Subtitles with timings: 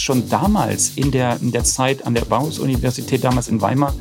[0.00, 3.94] schon damals in der, in der Zeit an der Bauhaus-Universität, damals in Weimar,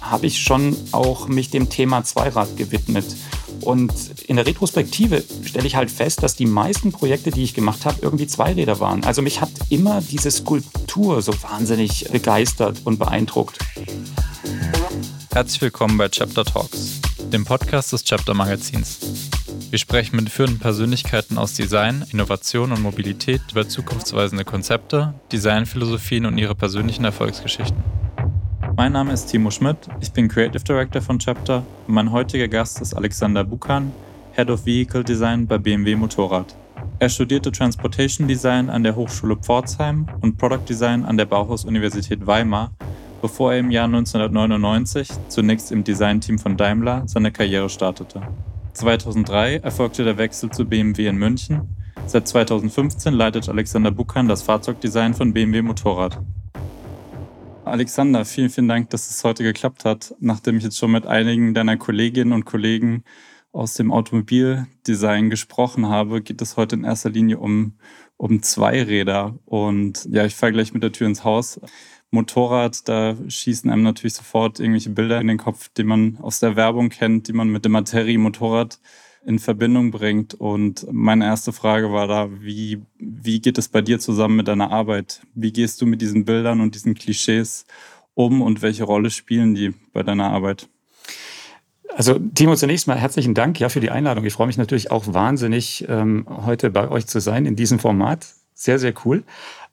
[0.00, 3.06] habe ich schon auch mich dem Thema Zweirad gewidmet.
[3.60, 3.92] Und
[4.26, 7.98] in der Retrospektive stelle ich halt fest, dass die meisten Projekte, die ich gemacht habe,
[8.02, 9.04] irgendwie Zweiräder waren.
[9.04, 13.58] Also mich hat immer diese Skulptur so wahnsinnig begeistert und beeindruckt.
[15.32, 17.00] Herzlich willkommen bei Chapter Talks,
[17.32, 18.98] dem Podcast des Chapter Magazins.
[19.74, 26.38] Wir sprechen mit führenden Persönlichkeiten aus Design, Innovation und Mobilität über zukunftsweisende Konzepte, Designphilosophien und
[26.38, 27.82] ihre persönlichen Erfolgsgeschichten.
[28.76, 32.80] Mein Name ist Timo Schmidt, ich bin Creative Director von Chapter und mein heutiger Gast
[32.82, 33.90] ist Alexander Bukan,
[34.34, 36.54] Head of Vehicle Design bei BMW Motorrad.
[37.00, 42.70] Er studierte Transportation Design an der Hochschule Pforzheim und Product Design an der Bauhaus-Universität Weimar,
[43.20, 48.22] bevor er im Jahr 1999 zunächst im Designteam von Daimler seine Karriere startete.
[48.74, 51.76] 2003 erfolgte der Wechsel zu BMW in München.
[52.06, 56.20] Seit 2015 leitet Alexander Bukan das Fahrzeugdesign von BMW Motorrad.
[57.64, 60.14] Alexander, vielen, vielen Dank, dass es heute geklappt hat.
[60.18, 63.04] Nachdem ich jetzt schon mit einigen deiner Kolleginnen und Kollegen
[63.52, 67.78] aus dem Automobildesign gesprochen habe, geht es heute in erster Linie um,
[68.16, 69.38] um Zweiräder.
[69.44, 71.60] Und ja, ich fahre gleich mit der Tür ins Haus.
[72.14, 76.56] Motorrad, da schießen einem natürlich sofort irgendwelche Bilder in den Kopf, die man aus der
[76.56, 78.78] Werbung kennt, die man mit dem Materie-Motorrad
[79.26, 80.34] in Verbindung bringt.
[80.34, 84.70] Und meine erste Frage war da, wie, wie geht es bei dir zusammen mit deiner
[84.70, 85.22] Arbeit?
[85.34, 87.66] Wie gehst du mit diesen Bildern und diesen Klischees
[88.14, 90.68] um und welche Rolle spielen die bei deiner Arbeit?
[91.96, 94.24] Also Timo, zunächst mal herzlichen Dank ja für die Einladung.
[94.24, 98.26] Ich freue mich natürlich auch wahnsinnig, ähm, heute bei euch zu sein in diesem Format.
[98.52, 99.24] Sehr, sehr cool.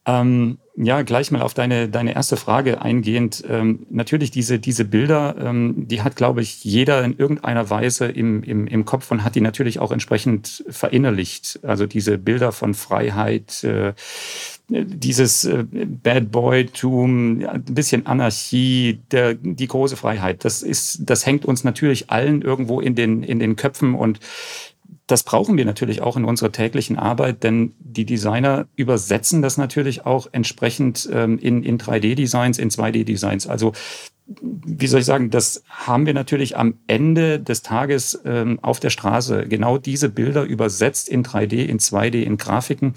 [0.05, 3.44] Ähm, ja, gleich mal auf deine, deine erste Frage eingehend.
[3.47, 8.41] Ähm, natürlich diese, diese Bilder, ähm, die hat, glaube ich, jeder in irgendeiner Weise im,
[8.41, 11.59] im, im Kopf und hat die natürlich auch entsprechend verinnerlicht.
[11.63, 13.93] Also diese Bilder von Freiheit, äh,
[14.69, 20.45] dieses äh, Bad Boy-Tum, ein bisschen Anarchie, der, die große Freiheit.
[20.45, 24.20] Das ist, das hängt uns natürlich allen irgendwo in den, in den Köpfen und
[25.07, 30.05] das brauchen wir natürlich auch in unserer täglichen Arbeit, denn die Designer übersetzen das natürlich
[30.05, 33.47] auch entsprechend ähm, in, in 3D-Designs, in 2D-Designs.
[33.47, 33.73] Also
[34.39, 38.89] wie soll ich sagen, das haben wir natürlich am Ende des Tages ähm, auf der
[38.89, 39.47] Straße.
[39.47, 42.93] Genau diese Bilder übersetzt in 3D, in 2D, in Grafiken.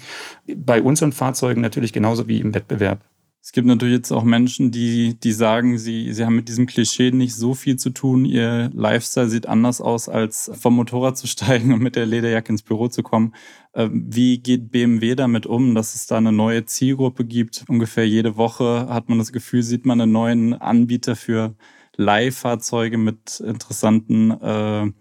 [0.55, 2.99] Bei unseren Fahrzeugen natürlich genauso wie im Wettbewerb.
[3.45, 7.11] Es gibt natürlich jetzt auch Menschen, die, die sagen, sie, sie haben mit diesem Klischee
[7.11, 8.25] nicht so viel zu tun.
[8.25, 12.63] Ihr Lifestyle sieht anders aus, als vom Motorrad zu steigen und mit der Lederjacke ins
[12.63, 13.35] Büro zu kommen.
[13.75, 17.65] Ähm, wie geht BMW damit um, dass es da eine neue Zielgruppe gibt?
[17.67, 21.55] Ungefähr jede Woche hat man das Gefühl, sieht man einen neuen Anbieter für
[21.97, 24.91] Leihfahrzeuge mit interessanten äh,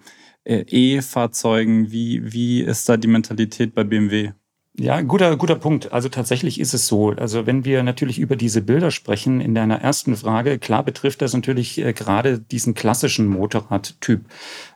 [0.45, 1.91] E-Fahrzeugen.
[1.91, 4.33] Wie, wie ist da die Mentalität bei BMW?
[4.77, 5.93] Ja, guter, guter Punkt.
[5.93, 7.11] Also tatsächlich ist es so.
[7.11, 11.33] Also wenn wir natürlich über diese Bilder sprechen in deiner ersten Frage, klar betrifft das
[11.33, 14.25] natürlich äh, gerade diesen klassischen Motorradtyp.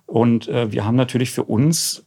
[0.06, 2.04] Und äh, wir haben natürlich für uns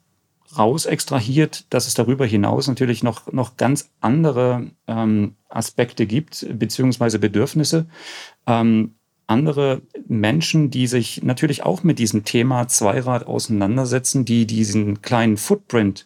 [0.57, 7.19] raus extrahiert, dass es darüber hinaus natürlich noch, noch ganz andere ähm, Aspekte gibt, beziehungsweise
[7.19, 7.87] Bedürfnisse.
[8.47, 8.95] Ähm,
[9.31, 16.05] andere Menschen, die sich natürlich auch mit diesem Thema Zweirad auseinandersetzen, die diesen kleinen Footprint,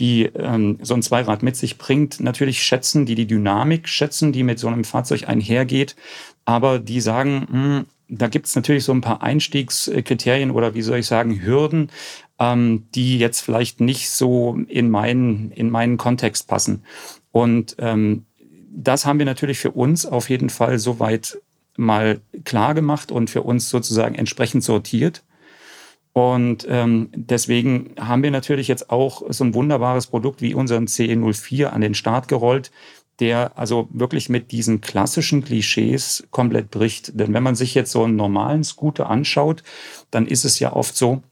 [0.00, 4.42] die ähm, so ein Zweirad mit sich bringt, natürlich schätzen, die die Dynamik schätzen, die
[4.42, 5.96] mit so einem Fahrzeug einhergeht,
[6.44, 10.82] aber die sagen, mh, hm, da gibt es natürlich so ein paar Einstiegskriterien oder wie
[10.82, 11.90] soll ich sagen, Hürden,
[12.38, 16.84] ähm, die jetzt vielleicht nicht so in meinen, in meinen Kontext passen.
[17.32, 18.26] Und ähm,
[18.70, 21.38] das haben wir natürlich für uns auf jeden Fall soweit
[21.76, 25.22] mal klar gemacht und für uns sozusagen entsprechend sortiert.
[26.12, 31.66] Und ähm, deswegen haben wir natürlich jetzt auch so ein wunderbares Produkt wie unseren CE04
[31.66, 32.70] an den Start gerollt,
[33.20, 37.18] der also wirklich mit diesen klassischen Klischees komplett bricht.
[37.20, 39.62] Denn wenn man sich jetzt so einen normalen Scooter anschaut,
[40.10, 41.22] dann ist es ja oft so,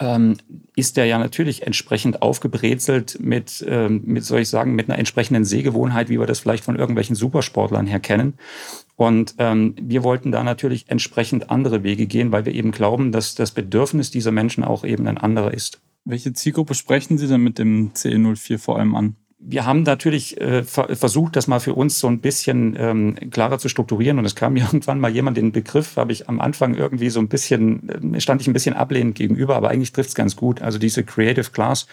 [0.00, 0.36] ähm,
[0.76, 5.44] ist der ja natürlich entsprechend aufgebrezelt mit, ähm, mit, soll ich sagen, mit einer entsprechenden
[5.44, 8.34] Sehgewohnheit, wie wir das vielleicht von irgendwelchen Supersportlern her kennen.
[8.98, 13.36] Und ähm, wir wollten da natürlich entsprechend andere Wege gehen, weil wir eben glauben, dass
[13.36, 15.80] das Bedürfnis dieser Menschen auch eben ein anderer ist.
[16.04, 19.14] Welche Zielgruppe sprechen Sie denn mit dem CE04 vor allem an?
[19.40, 23.68] Wir haben natürlich äh, versucht, das mal für uns so ein bisschen ähm, klarer zu
[23.68, 24.18] strukturieren.
[24.18, 27.28] Und es kam irgendwann mal jemand den Begriff, habe ich am Anfang irgendwie so ein
[27.28, 30.60] bisschen, äh, stand ich ein bisschen ablehnend gegenüber, aber eigentlich trifft es ganz gut.
[30.60, 31.86] Also diese Creative Class.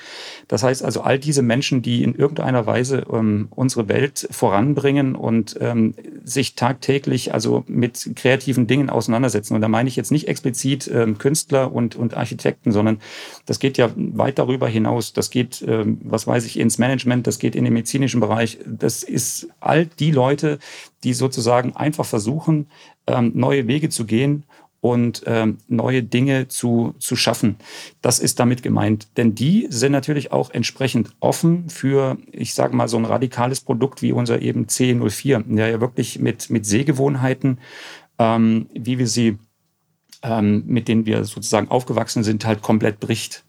[0.48, 5.56] Das heißt also all diese Menschen, die in irgendeiner Weise ähm, unsere Welt voranbringen und
[5.62, 5.94] ähm,
[6.24, 9.54] sich tagtäglich also mit kreativen Dingen auseinandersetzen.
[9.54, 12.98] Und da meine ich jetzt nicht explizit ähm, Künstler und, und Architekten, sondern
[13.46, 15.14] das geht ja weit darüber hinaus.
[15.14, 18.58] Das geht, ähm, was weiß ich, ins Management, das geht in den medizinischen Bereich.
[18.66, 20.58] Das ist all die Leute,
[21.04, 22.68] die sozusagen einfach versuchen,
[23.06, 24.46] ähm, neue Wege zu gehen
[24.82, 27.58] und ähm, neue Dinge zu, zu schaffen.
[28.02, 29.08] Das ist damit gemeint.
[29.18, 34.02] Denn die sind natürlich auch entsprechend offen für, ich sage mal, so ein radikales Produkt
[34.02, 37.58] wie unser eben C04, der ja wirklich mit, mit Sehgewohnheiten,
[38.20, 39.38] ähm, wie wir sie,
[40.28, 43.44] mit denen wir sozusagen aufgewachsen sind, halt komplett bricht.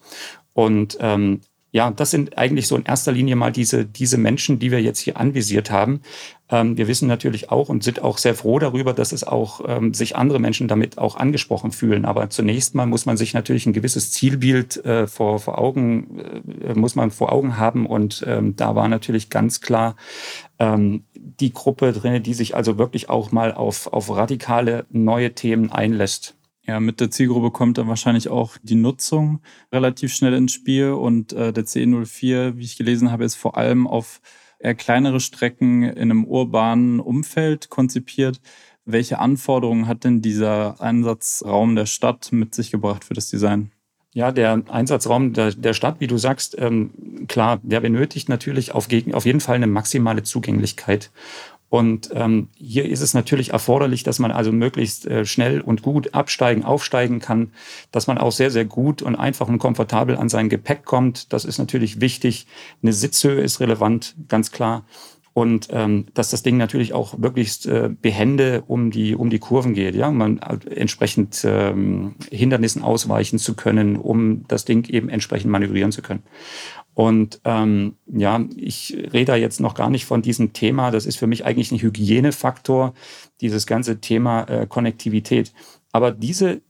[0.53, 1.41] Und ähm,
[1.73, 5.01] ja, das sind eigentlich so in erster Linie mal diese, diese Menschen, die wir jetzt
[5.01, 6.01] hier anvisiert haben.
[6.49, 9.93] Ähm, wir wissen natürlich auch und sind auch sehr froh darüber, dass es auch ähm,
[9.93, 12.05] sich andere Menschen damit auch angesprochen fühlen.
[12.05, 16.21] Aber zunächst mal muss man sich natürlich ein gewisses Zielbild äh, vor, vor Augen,
[16.63, 17.85] äh, muss man vor Augen haben.
[17.87, 19.97] Und ähm, da war natürlich ganz klar
[20.59, 25.73] ähm, die Gruppe drin, die sich also wirklich auch mal auf, auf radikale neue Themen
[25.73, 26.36] einlässt.
[26.67, 29.41] Ja, mit der Zielgruppe kommt dann wahrscheinlich auch die Nutzung
[29.73, 33.87] relativ schnell ins Spiel und äh, der C04, wie ich gelesen habe, ist vor allem
[33.87, 34.21] auf
[34.59, 38.41] eher kleinere Strecken in einem urbanen Umfeld konzipiert.
[38.85, 43.71] Welche Anforderungen hat denn dieser Einsatzraum der Stadt mit sich gebracht für das Design?
[44.13, 48.89] Ja, der Einsatzraum der, der Stadt, wie du sagst, ähm, klar, der benötigt natürlich auf,
[49.13, 51.11] auf jeden Fall eine maximale Zugänglichkeit.
[51.69, 56.15] Und ähm, hier ist es natürlich erforderlich, dass man also möglichst äh, schnell und gut
[56.15, 57.51] absteigen, aufsteigen kann,
[57.91, 61.33] dass man auch sehr, sehr gut und einfach und komfortabel an sein Gepäck kommt.
[61.33, 62.47] Das ist natürlich wichtig.
[62.83, 64.85] Eine Sitzhöhe ist relevant, ganz klar.
[65.37, 69.75] Und ähm, dass das Ding natürlich auch möglichst äh, behende um die, um die Kurven
[69.75, 75.51] geht, ja, man äh, entsprechend ähm, Hindernissen ausweichen zu können, um das Ding eben entsprechend
[75.51, 76.23] manövrieren zu können.
[76.97, 80.91] Und ähm, ja, ich rede da jetzt noch gar nicht von diesem Thema.
[80.91, 82.95] Das ist für mich eigentlich ein Hygienefaktor,
[83.43, 85.53] dieses ganze Thema äh, Konnektivität.
[85.93, 86.63] Aber diese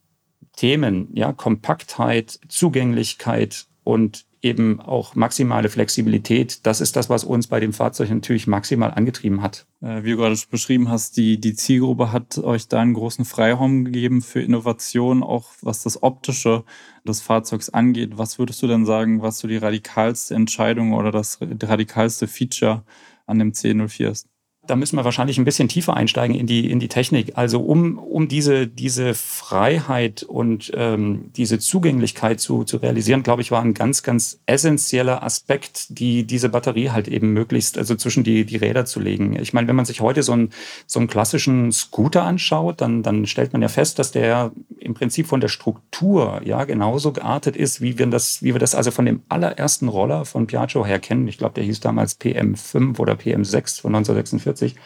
[0.57, 6.65] Themen, ja, Kompaktheit, Zugänglichkeit und eben auch maximale Flexibilität.
[6.67, 9.67] Das ist das, was uns bei dem Fahrzeug natürlich maximal angetrieben hat.
[9.83, 13.85] Äh, wie du gerade beschrieben hast, die, die Zielgruppe hat euch da einen großen Freiraum
[13.85, 16.65] gegeben für Innovation, auch was das Optische
[17.07, 18.17] des Fahrzeugs angeht.
[18.17, 22.85] Was würdest du denn sagen, was so die radikalste Entscheidung oder das radikalste Feature
[23.27, 24.36] an dem C04 ist?
[24.67, 27.33] Da müssen wir wahrscheinlich ein bisschen tiefer einsteigen in die, in die Technik.
[27.35, 33.51] Also um, um diese, diese Freiheit und ähm, diese Zugänglichkeit zu, zu realisieren, glaube ich,
[33.51, 38.45] war ein ganz, ganz essentieller Aspekt, die diese Batterie halt eben möglichst also zwischen die,
[38.45, 39.39] die Räder zu legen.
[39.41, 40.51] Ich meine, wenn man sich heute so einen,
[40.87, 45.27] so einen klassischen Scooter anschaut, dann, dann stellt man ja fest, dass der im Prinzip
[45.27, 49.05] von der Struktur ja genauso geartet ist, wie wir das, wie wir das also von
[49.05, 51.29] dem allerersten Roller von Piaggio her kennen.
[51.29, 54.56] Ich glaube, der hieß damals PM5 oder PM6 von 1946.
[54.57, 54.77] 40.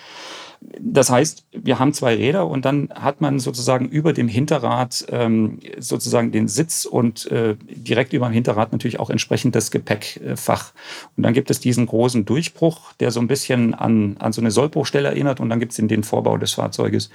[0.78, 5.58] Das heißt, wir haben zwei Räder und dann hat man sozusagen über dem Hinterrad ähm,
[5.78, 10.72] sozusagen den Sitz und äh, direkt über dem Hinterrad natürlich auch entsprechend das Gepäckfach.
[11.16, 14.50] Und dann gibt es diesen großen Durchbruch, der so ein bisschen an, an so eine
[14.50, 17.08] Sollbruchstelle erinnert und dann gibt es den Vorbau des Fahrzeuges.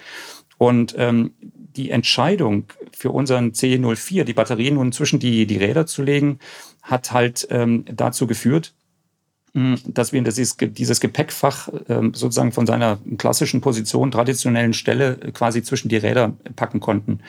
[0.57, 1.33] Und ähm,
[1.75, 6.39] die Entscheidung für unseren C04, die Batterien nun zwischen die, die Räder zu legen,
[6.81, 8.73] hat halt ähm, dazu geführt,
[9.87, 15.87] dass wir dieses, dieses Gepäckfach ähm, sozusagen von seiner klassischen Position, traditionellen Stelle quasi zwischen
[15.87, 17.21] die Räder packen konnten.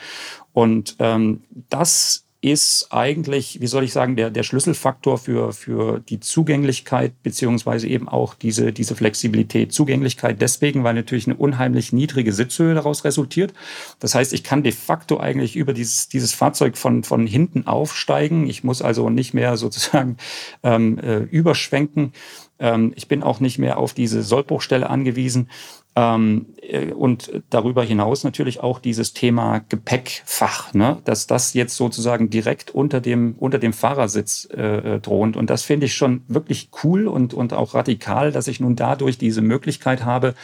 [0.51, 6.19] Und ähm, das ist eigentlich, wie soll ich sagen, der, der Schlüsselfaktor für, für die
[6.19, 9.73] Zugänglichkeit beziehungsweise eben auch diese, diese Flexibilität.
[9.73, 13.53] Zugänglichkeit deswegen, weil natürlich eine unheimlich niedrige Sitzhöhe daraus resultiert.
[13.99, 18.47] Das heißt, ich kann de facto eigentlich über dieses, dieses Fahrzeug von, von hinten aufsteigen.
[18.47, 20.17] Ich muss also nicht mehr sozusagen
[20.61, 22.13] ähm, äh, überschwenken.
[22.59, 25.49] Ähm, ich bin auch nicht mehr auf diese Sollbruchstelle angewiesen.
[25.97, 30.99] Ähm, äh, und darüber hinaus natürlich auch dieses Thema Gepäckfach, ne?
[31.05, 35.35] dass das jetzt sozusagen direkt unter dem, unter dem Fahrersitz äh, äh, thront.
[35.35, 39.17] Und das finde ich schon wirklich cool und, und auch radikal, dass ich nun dadurch
[39.17, 40.35] diese Möglichkeit habe,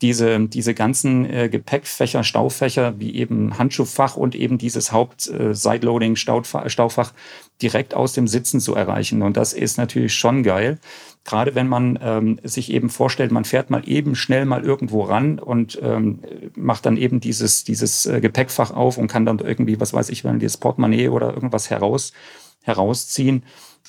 [0.00, 7.14] diese, diese ganzen äh, Gepäckfächer, Staufächer, wie eben Handschuhfach und eben dieses Haupt-Sideloading-Staufach äh,
[7.60, 9.20] direkt aus dem Sitzen zu erreichen.
[9.20, 10.78] Und das ist natürlich schon geil.
[11.26, 15.40] Gerade wenn man ähm, sich eben vorstellt, man fährt mal eben schnell mal irgendwo ran
[15.40, 16.20] und ähm,
[16.54, 20.22] macht dann eben dieses, dieses äh, Gepäckfach auf und kann dann irgendwie, was weiß ich,
[20.22, 22.12] wenn dieses Portemonnaie oder irgendwas heraus,
[22.62, 23.42] herausziehen.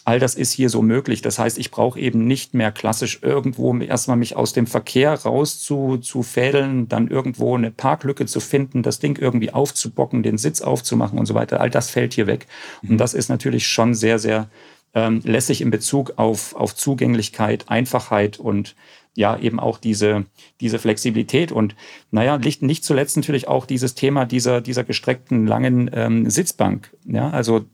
[0.03, 1.21] All das ist hier so möglich.
[1.21, 5.59] Das heißt, ich brauche eben nicht mehr klassisch irgendwo erstmal mich aus dem Verkehr raus
[5.59, 10.61] zu, zu fädeln, dann irgendwo eine Parklücke zu finden, das Ding irgendwie aufzubocken, den Sitz
[10.61, 11.61] aufzumachen und so weiter.
[11.61, 12.47] All das fällt hier weg.
[12.81, 12.91] Mhm.
[12.91, 14.49] Und das ist natürlich schon sehr, sehr
[14.97, 18.75] ähm, lässig in Bezug auf, auf Zugänglichkeit, Einfachheit und
[19.13, 20.25] ja, eben auch diese,
[20.59, 21.75] diese Flexibilität und
[22.09, 26.91] naja, nicht zuletzt natürlich auch dieses Thema dieser, dieser gestreckten langen ähm, Sitzbank.
[27.05, 27.65] Ja, also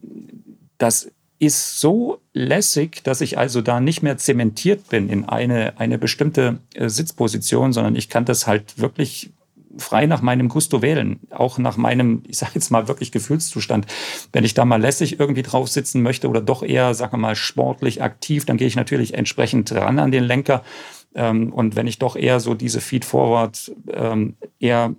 [0.76, 5.98] das ist so lässig, dass ich also da nicht mehr zementiert bin in eine, eine
[5.98, 9.30] bestimmte äh, Sitzposition, sondern ich kann das halt wirklich
[9.78, 13.86] frei nach meinem Gusto wählen, auch nach meinem, ich sage jetzt mal wirklich Gefühlszustand.
[14.32, 18.02] Wenn ich da mal lässig irgendwie drauf sitzen möchte oder doch eher, wir mal, sportlich
[18.02, 20.62] aktiv, dann gehe ich natürlich entsprechend ran an den Lenker.
[21.14, 24.94] Ähm, und wenn ich doch eher so diese Feed-Forward ähm, eher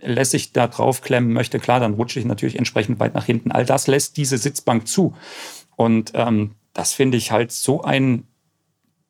[0.00, 3.50] lässig da draufklemmen möchte, klar, dann rutsche ich natürlich entsprechend weit nach hinten.
[3.50, 5.14] All das lässt diese Sitzbank zu.
[5.76, 8.24] Und ähm, das finde ich halt so ein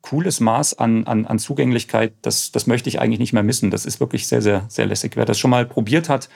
[0.09, 3.71] cooles Maß an, an, an Zugänglichkeit, das, das möchte ich eigentlich nicht mehr missen.
[3.71, 5.15] Das ist wirklich sehr, sehr, sehr lässig.
[5.15, 6.29] Wer das schon mal probiert hat,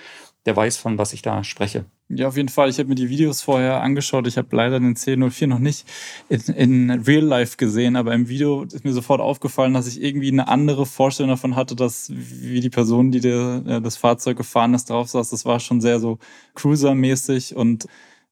[0.46, 1.86] der weiß, von was ich da spreche.
[2.10, 2.70] Ja, auf jeden Fall.
[2.70, 4.28] Ich habe mir die Videos vorher angeschaut.
[4.28, 5.86] Ich habe leider den C04 noch nicht
[6.30, 10.32] in, in, Real Life gesehen, aber im Video ist mir sofort aufgefallen, dass ich irgendwie
[10.32, 14.74] eine andere Vorstellung davon hatte, dass wie die Person, die der, äh, das Fahrzeug gefahren
[14.74, 15.30] ist, drauf saß.
[15.30, 16.18] Das war schon sehr so
[16.56, 17.88] Cruiser-mäßig und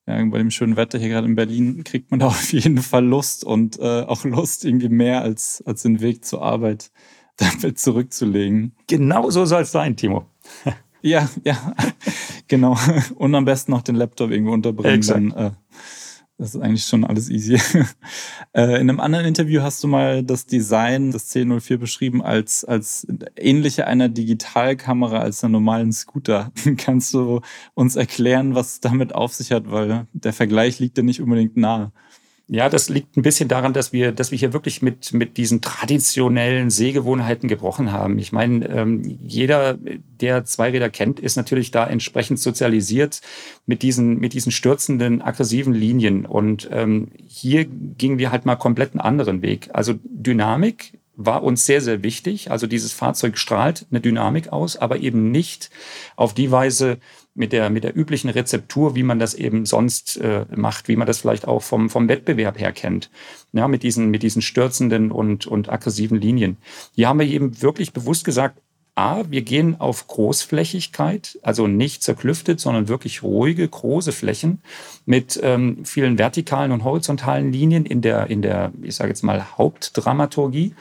[0.09, 3.05] ja, bei dem schönen Wetter hier gerade in Berlin kriegt man da auf jeden Fall
[3.05, 6.91] Lust und äh, auch Lust irgendwie mehr als, als den Weg zur Arbeit
[7.37, 8.73] damit zurückzulegen.
[8.87, 10.25] Genau so soll es sein, Timo.
[11.01, 11.75] ja, ja,
[12.47, 12.77] genau.
[13.15, 14.95] Und am besten noch den Laptop irgendwo unterbringen.
[14.95, 15.19] Exakt.
[15.19, 15.51] Dann, äh,
[16.39, 17.59] das ist eigentlich schon alles easy.
[18.51, 23.05] Äh, in einem anderen Interview hast du mal das Design des C04 beschrieben als, als
[23.35, 26.51] ähnliche einer Digitalkamera als einer normalen Scooter.
[26.77, 27.41] Kannst du
[27.75, 29.69] uns erklären, was damit auf sich hat?
[29.69, 31.91] Weil der Vergleich liegt ja nicht unbedingt nahe.
[32.51, 35.61] Ja, das liegt ein bisschen daran, dass wir, dass wir hier wirklich mit, mit diesen
[35.61, 38.17] traditionellen Sehgewohnheiten gebrochen haben.
[38.17, 39.77] Ich meine, ähm, jeder,
[40.19, 43.21] der Zweiräder kennt, ist natürlich da entsprechend sozialisiert
[43.67, 46.25] mit diesen, mit diesen stürzenden, aggressiven Linien.
[46.25, 49.69] Und ähm, hier gingen wir halt mal komplett einen anderen Weg.
[49.73, 52.49] Also Dynamik war uns sehr, sehr wichtig.
[52.49, 55.69] Also dieses Fahrzeug strahlt eine Dynamik aus, aber eben nicht
[56.15, 56.97] auf die Weise,
[57.39, 61.07] mit der, mit der üblichen Rezeptur, wie man das eben sonst äh, macht, wie man
[61.07, 63.09] das vielleicht auch vom, vom Wettbewerb her kennt.
[63.53, 66.57] Ja, mit diesen, mit diesen stürzenden und, und aggressiven Linien.
[66.95, 68.59] Hier haben wir eben wirklich bewusst gesagt,
[68.95, 74.61] A, wir gehen auf Großflächigkeit, also nicht zerklüftet, sondern wirklich ruhige, große Flächen
[75.05, 79.57] mit ähm, vielen vertikalen und horizontalen Linien in der, in der ich sage jetzt mal,
[79.57, 80.75] Hauptdramaturgie.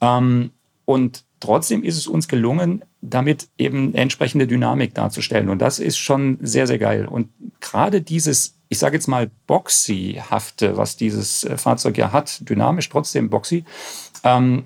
[0.00, 0.50] Ähm,
[0.84, 5.48] und trotzdem ist es uns gelungen, damit eben entsprechende Dynamik darzustellen.
[5.48, 7.06] Und das ist schon sehr, sehr geil.
[7.06, 7.28] Und
[7.60, 13.30] gerade dieses, ich sage jetzt mal, Boxy-hafte, was dieses äh, Fahrzeug ja hat, dynamisch trotzdem
[13.30, 13.64] Boxy,
[14.22, 14.64] ähm,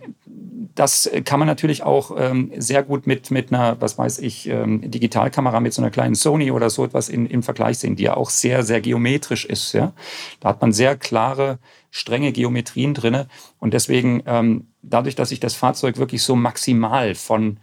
[0.74, 4.90] das kann man natürlich auch ähm, sehr gut mit, mit einer, was weiß ich, ähm,
[4.90, 8.16] Digitalkamera mit so einer kleinen Sony oder so etwas in, im Vergleich sehen, die ja
[8.16, 9.72] auch sehr, sehr geometrisch ist.
[9.72, 9.92] Ja?
[10.40, 11.58] Da hat man sehr klare,
[11.90, 13.28] strenge Geometrien drinne
[13.60, 17.58] Und deswegen, ähm, dadurch, dass sich das Fahrzeug wirklich so maximal von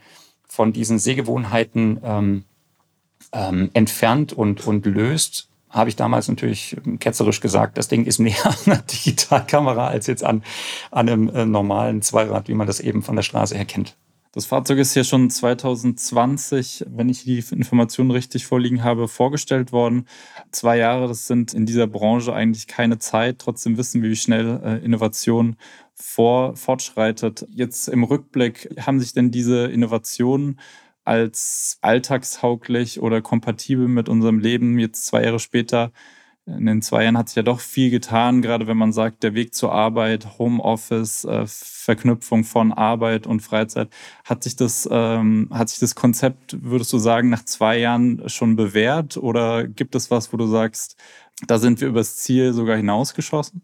[0.52, 2.44] von diesen Sehgewohnheiten ähm,
[3.32, 8.46] ähm, entfernt und, und löst, habe ich damals natürlich ketzerisch gesagt, das Ding ist näher
[8.46, 10.44] an einer Digitalkamera als jetzt an,
[10.92, 13.96] an einem äh, normalen Zweirad, wie man das eben von der Straße her kennt.
[14.34, 20.08] Das Fahrzeug ist ja schon 2020, wenn ich die Informationen richtig vorliegen habe, vorgestellt worden.
[20.52, 23.40] Zwei Jahre, das sind in dieser Branche eigentlich keine Zeit.
[23.40, 25.58] Trotzdem wissen wir, wie schnell äh, Innovation
[25.96, 27.46] vor, fortschreitet.
[27.50, 30.62] Jetzt im Rückblick, haben sich denn diese Innovationen
[31.04, 35.92] als alltagshauglich oder kompatibel mit unserem Leben jetzt zwei Jahre später
[36.48, 39.36] in den zwei Jahren hat sich ja doch viel getan, gerade wenn man sagt, der
[39.36, 43.90] Weg zur Arbeit, Homeoffice, äh, Verknüpfung von Arbeit und Freizeit.
[44.26, 48.56] Hat sich das, ähm, hat sich das Konzept, würdest du sagen, nach zwei Jahren schon
[48.56, 50.98] bewährt oder gibt es was, wo du sagst,
[51.48, 53.62] da sind wir übers Ziel sogar hinausgeschossen?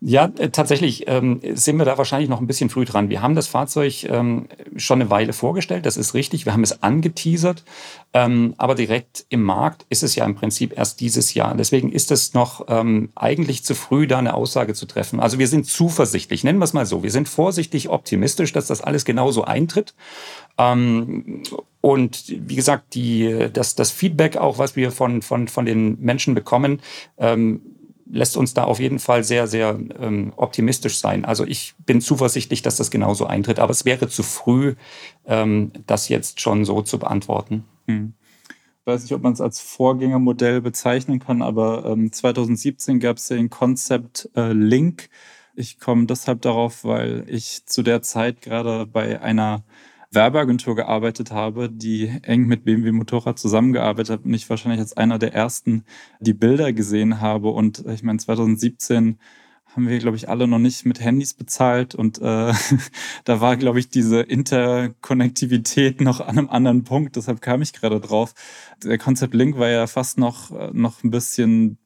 [0.00, 3.08] Ja, äh, tatsächlich ähm, sind wir da wahrscheinlich noch ein bisschen früh dran.
[3.08, 6.44] Wir haben das Fahrzeug ähm, schon eine Weile vorgestellt, das ist richtig.
[6.44, 7.64] Wir haben es angeteasert,
[8.12, 11.54] ähm, aber direkt im Markt ist es ja im Prinzip erst dieses Jahr.
[11.56, 15.20] Deswegen ist es noch ähm, eigentlich zu früh, da eine Aussage zu treffen.
[15.20, 17.02] Also wir sind zuversichtlich, nennen wir es mal so.
[17.02, 19.94] Wir sind vorsichtig optimistisch, dass das alles genauso eintritt.
[20.58, 21.42] Ähm,
[21.80, 26.34] und wie gesagt, die, das, das Feedback auch, was wir von, von, von den Menschen
[26.34, 26.80] bekommen,
[27.18, 27.60] ähm,
[28.14, 31.24] lässt uns da auf jeden Fall sehr, sehr ähm, optimistisch sein.
[31.24, 34.76] Also ich bin zuversichtlich, dass das genauso eintritt, aber es wäre zu früh,
[35.26, 37.64] ähm, das jetzt schon so zu beantworten.
[37.86, 38.14] Hm.
[38.80, 43.28] Ich weiß nicht, ob man es als Vorgängermodell bezeichnen kann, aber ähm, 2017 gab es
[43.28, 45.08] den Concept äh, Link.
[45.56, 49.64] Ich komme deshalb darauf, weil ich zu der Zeit gerade bei einer
[50.14, 55.18] Werbeagentur gearbeitet habe, die eng mit BMW Motorrad zusammengearbeitet hat und ich wahrscheinlich als einer
[55.18, 55.84] der ersten
[56.20, 57.50] die Bilder gesehen habe.
[57.50, 59.18] Und ich meine, 2017
[59.66, 62.52] haben wir, glaube ich, alle noch nicht mit Handys bezahlt und äh,
[63.24, 67.16] da war, glaube ich, diese Interkonnektivität noch an einem anderen Punkt.
[67.16, 68.34] Deshalb kam ich gerade drauf.
[68.84, 71.78] Der Concept Link war ja fast noch, noch ein bisschen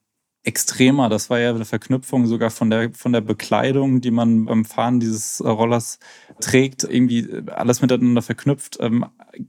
[0.49, 1.11] extremer.
[1.11, 4.99] Das war ja eine Verknüpfung sogar von der, von der Bekleidung, die man beim Fahren
[4.99, 5.99] dieses Rollers
[6.41, 8.79] trägt, irgendwie alles miteinander verknüpft.
[8.81, 9.05] Ähm,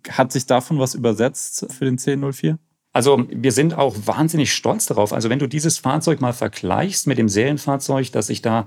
[0.09, 2.59] hat sich davon was übersetzt für den 1004?
[2.91, 5.13] Also wir sind auch wahnsinnig stolz darauf.
[5.13, 8.65] Also wenn du dieses Fahrzeug mal vergleichst mit dem Serienfahrzeug, dass sich da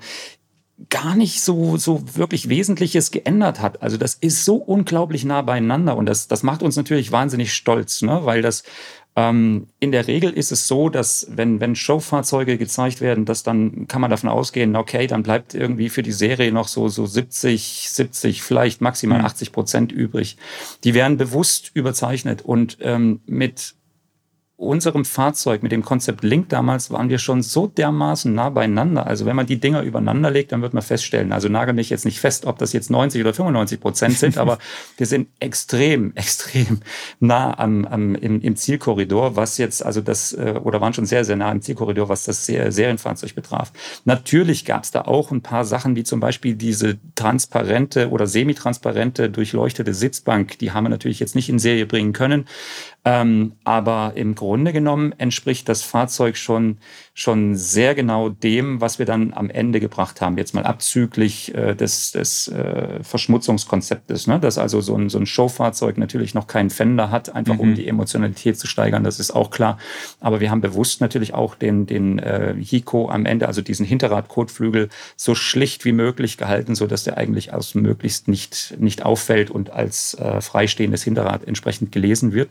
[0.88, 3.82] gar nicht so, so wirklich Wesentliches geändert hat.
[3.82, 8.02] Also das ist so unglaublich nah beieinander und das, das macht uns natürlich wahnsinnig stolz,
[8.02, 8.20] ne?
[8.24, 8.64] weil das
[9.14, 13.86] ähm, in der Regel ist es so, dass wenn, wenn Showfahrzeuge gezeigt werden, dass dann
[13.86, 17.88] kann man davon ausgehen, okay, dann bleibt irgendwie für die Serie noch so, so 70,
[17.90, 19.52] 70, vielleicht maximal 80 mhm.
[19.52, 20.38] Prozent übrig.
[20.84, 23.74] Die werden bewusst überzeichnet und ähm, mit
[24.62, 29.06] unserem Fahrzeug, mit dem Konzept Link damals, waren wir schon so dermaßen nah beieinander.
[29.06, 32.04] Also wenn man die Dinger übereinander legt, dann wird man feststellen, also nagel mich jetzt
[32.04, 34.58] nicht fest, ob das jetzt 90 oder 95 Prozent sind, aber
[34.96, 36.80] wir sind extrem, extrem
[37.20, 41.24] nah am, am im, im, Zielkorridor, was jetzt, also das, äh, oder waren schon sehr,
[41.24, 43.72] sehr nah im Zielkorridor, was das Serienfahrzeug betraf.
[44.04, 49.30] Natürlich gab es da auch ein paar Sachen, wie zum Beispiel diese transparente oder semitransparente
[49.30, 52.46] durchleuchtete Sitzbank, die haben wir natürlich jetzt nicht in Serie bringen können.
[53.04, 56.78] Ähm, aber im Grunde genommen entspricht das Fahrzeug schon,
[57.14, 60.38] schon sehr genau dem, was wir dann am Ende gebracht haben.
[60.38, 64.40] Jetzt mal abzüglich äh, des, des äh, Verschmutzungskonzeptes, ne?
[64.40, 67.60] dass also so ein, so ein Showfahrzeug natürlich noch keinen Fender hat, einfach mhm.
[67.60, 69.76] um die Emotionalität zu steigern, das ist auch klar.
[70.20, 74.88] Aber wir haben bewusst natürlich auch den, den äh, Hiko am Ende, also diesen Hinterradkotflügel,
[75.14, 79.68] so schlicht wie möglich gehalten, so dass der eigentlich aus möglichst nicht, nicht auffällt und
[79.68, 82.48] als äh, freistehendes Hinterrad entsprechend gelesen wird.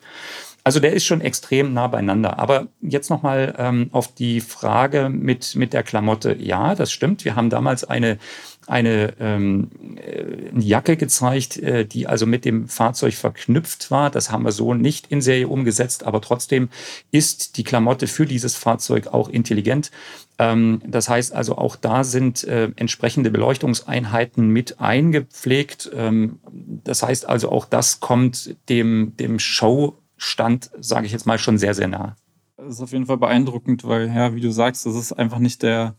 [0.63, 2.37] Also der ist schon extrem nah beieinander.
[2.37, 6.35] Aber jetzt nochmal ähm, auf die Frage mit, mit der Klamotte.
[6.39, 7.25] Ja, das stimmt.
[7.25, 8.19] Wir haben damals eine,
[8.67, 14.11] eine, ähm, äh, eine Jacke gezeigt, äh, die also mit dem Fahrzeug verknüpft war.
[14.11, 16.69] Das haben wir so nicht in Serie umgesetzt, aber trotzdem
[17.09, 19.89] ist die Klamotte für dieses Fahrzeug auch intelligent.
[20.37, 25.89] Ähm, das heißt also, auch da sind äh, entsprechende Beleuchtungseinheiten mit eingepflegt.
[25.95, 26.39] Ähm,
[26.83, 31.57] das heißt also, auch das kommt dem, dem Show stand, sage ich jetzt mal, schon
[31.57, 32.15] sehr, sehr nah.
[32.57, 35.63] Das ist auf jeden Fall beeindruckend, weil, ja, wie du sagst, das ist einfach nicht
[35.63, 35.95] der,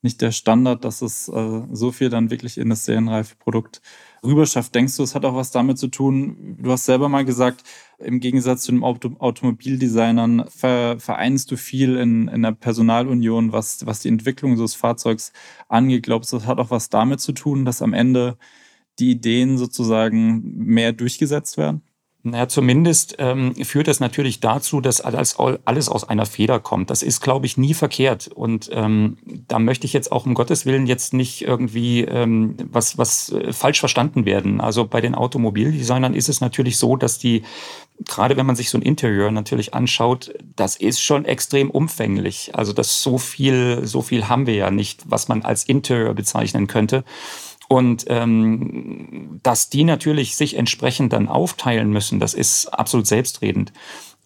[0.00, 3.80] nicht der Standard, dass es äh, so viel dann wirklich in das serienreife Produkt
[4.22, 4.74] rüberschafft.
[4.74, 6.56] Denkst du, es hat auch was damit zu tun?
[6.60, 7.64] Du hast selber mal gesagt,
[7.98, 13.84] im Gegensatz zu den Auto Automobildesignern ver vereinst du viel in, in der Personalunion, was,
[13.86, 15.32] was die Entwicklung des Fahrzeugs
[15.68, 16.04] angeht.
[16.04, 18.36] Glaubst du, das hat auch was damit zu tun, dass am Ende
[19.00, 21.82] die Ideen sozusagen mehr durchgesetzt werden?
[22.26, 26.88] Naja, zumindest ähm, führt das natürlich dazu, dass alles, alles aus einer Feder kommt.
[26.88, 28.28] Das ist, glaube ich, nie verkehrt.
[28.28, 32.96] Und ähm, da möchte ich jetzt auch um Gottes Willen jetzt nicht irgendwie ähm, was,
[32.96, 34.62] was äh, falsch verstanden werden.
[34.62, 37.42] Also bei den Automobildesignern ist es natürlich so, dass die,
[38.06, 42.52] gerade wenn man sich so ein Interieur natürlich anschaut, das ist schon extrem umfänglich.
[42.54, 46.68] Also das so viel, so viel haben wir ja nicht, was man als Interieur bezeichnen
[46.68, 47.04] könnte.
[47.68, 53.72] Und ähm, dass die natürlich sich entsprechend dann aufteilen müssen, das ist absolut selbstredend.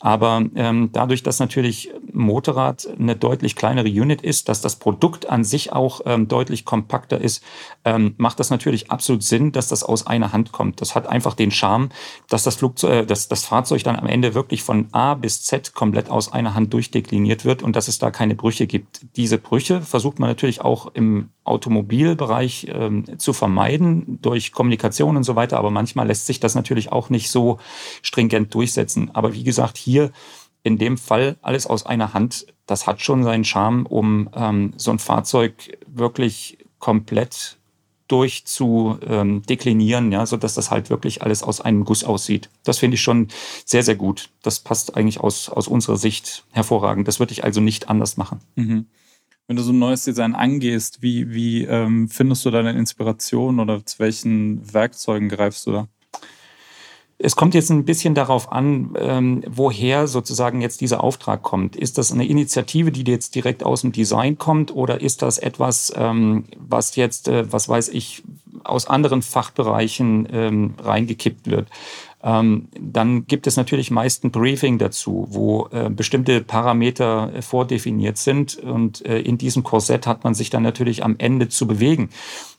[0.01, 5.42] Aber ähm, dadurch, dass natürlich Motorrad eine deutlich kleinere Unit ist, dass das Produkt an
[5.42, 7.42] sich auch ähm, deutlich kompakter ist,
[7.85, 10.81] ähm, macht das natürlich absolut Sinn, dass das aus einer Hand kommt.
[10.81, 11.88] Das hat einfach den Charme,
[12.29, 15.74] dass das, Flugzeug, äh, dass das Fahrzeug dann am Ende wirklich von A bis Z
[15.74, 19.01] komplett aus einer Hand durchdekliniert wird und dass es da keine Brüche gibt.
[19.16, 25.37] Diese Brüche versucht man natürlich auch im Automobilbereich ähm, zu vermeiden durch Kommunikation und so
[25.37, 25.59] weiter.
[25.59, 27.59] Aber manchmal lässt sich das natürlich auch nicht so
[28.03, 29.11] stringent durchsetzen.
[29.15, 30.13] Aber wie gesagt, hier
[30.63, 34.91] in dem Fall alles aus einer Hand, das hat schon seinen Charme, um ähm, so
[34.91, 37.59] ein Fahrzeug wirklich komplett
[38.09, 42.49] durch zu ähm, deklinieren, ja, so dass das halt wirklich alles aus einem Guss aussieht.
[42.65, 43.29] Das finde ich schon
[43.67, 44.31] sehr, sehr gut.
[44.43, 47.07] Das passt eigentlich aus, aus unserer Sicht hervorragend.
[47.07, 48.41] Das würde ich also nicht anders machen.
[48.57, 48.87] Mhm
[49.49, 53.85] wenn du so ein neues Design angehst, wie, wie ähm, findest du deine Inspiration oder
[53.85, 55.89] zu welchen Werkzeugen greifst du da?
[57.21, 61.75] Es kommt jetzt ein bisschen darauf an, ähm, woher sozusagen jetzt dieser Auftrag kommt.
[61.75, 65.93] Ist das eine Initiative, die jetzt direkt aus dem Design kommt, oder ist das etwas,
[65.97, 68.23] ähm, was jetzt, äh, was weiß ich,
[68.63, 71.69] aus anderen Fachbereichen ähm, reingekippt wird?
[72.23, 78.19] Ähm, dann gibt es natürlich meist ein Briefing dazu, wo äh, bestimmte Parameter äh, vordefiniert
[78.19, 78.57] sind.
[78.57, 82.11] Und äh, in diesem Korsett hat man sich dann natürlich am Ende zu bewegen.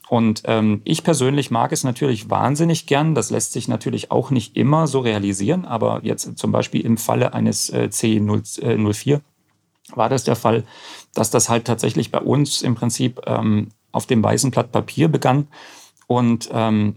[0.08, 3.14] Und ähm, ich persönlich mag es natürlich wahnsinnig gern.
[3.14, 5.64] Das lässt sich natürlich auch nicht immer so realisieren.
[5.66, 9.20] Aber jetzt zum Beispiel im Falle eines äh, C04 äh,
[9.94, 10.64] war das der Fall,
[11.14, 15.48] dass das halt tatsächlich bei uns im Prinzip ähm, auf dem weißen Blatt Papier begann.
[16.06, 16.96] Und ähm,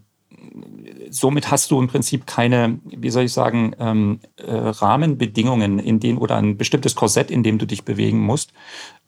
[1.14, 6.18] somit hast du im Prinzip keine, wie soll ich sagen, ähm, äh, Rahmenbedingungen, in denen
[6.18, 8.52] oder ein bestimmtes Korsett, in dem du dich bewegen musst,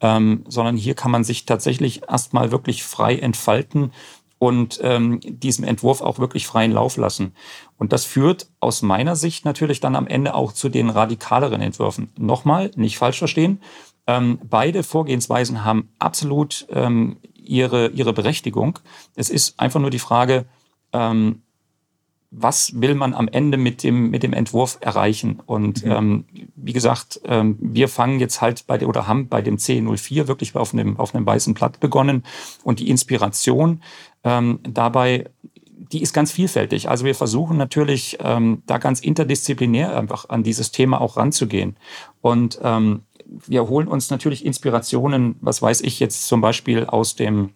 [0.00, 3.92] ähm, sondern hier kann man sich tatsächlich erstmal wirklich frei entfalten
[4.38, 7.34] und ähm, diesem Entwurf auch wirklich freien Lauf lassen.
[7.76, 12.12] Und das führt aus meiner Sicht natürlich dann am Ende auch zu den radikaleren Entwürfen.
[12.18, 13.60] Nochmal, nicht falsch verstehen.
[14.06, 18.78] Ähm, beide Vorgehensweisen haben absolut ähm, ihre, ihre Berechtigung.
[19.16, 20.46] Es ist einfach nur die Frage,
[20.92, 21.42] ähm,
[22.38, 25.40] was will man am Ende mit dem, mit dem Entwurf erreichen?
[25.46, 25.90] Und mhm.
[25.90, 30.28] ähm, wie gesagt, ähm, wir fangen jetzt halt bei der, oder haben bei dem C04
[30.28, 32.24] wirklich auf einem, auf einem weißen Blatt begonnen.
[32.62, 33.82] Und die Inspiration
[34.22, 35.30] ähm, dabei,
[35.92, 36.90] die ist ganz vielfältig.
[36.90, 41.76] Also wir versuchen natürlich, ähm, da ganz interdisziplinär einfach an dieses Thema auch ranzugehen.
[42.20, 47.52] Und ähm, wir holen uns natürlich Inspirationen, was weiß ich jetzt zum Beispiel aus dem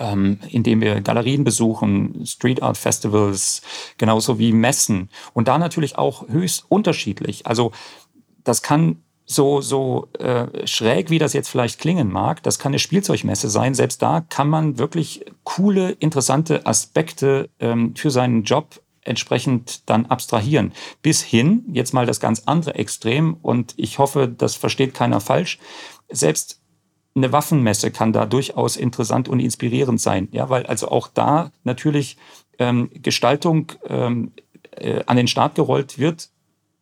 [0.00, 3.62] ähm, indem wir Galerien besuchen, Street Art Festivals,
[3.98, 5.10] genauso wie Messen.
[5.34, 7.46] Und da natürlich auch höchst unterschiedlich.
[7.46, 7.70] Also
[8.42, 12.80] das kann so, so äh, schräg, wie das jetzt vielleicht klingen mag, das kann eine
[12.80, 13.74] Spielzeugmesse sein.
[13.74, 20.72] Selbst da kann man wirklich coole, interessante Aspekte ähm, für seinen Job entsprechend dann abstrahieren.
[21.00, 25.58] Bis hin, jetzt mal das ganz andere Extrem, und ich hoffe, das versteht keiner falsch,
[26.10, 26.59] selbst
[27.14, 32.16] eine Waffenmesse kann da durchaus interessant und inspirierend sein, ja, weil also auch da natürlich
[32.58, 34.32] ähm, Gestaltung ähm,
[34.72, 36.30] äh, an den Start gerollt wird,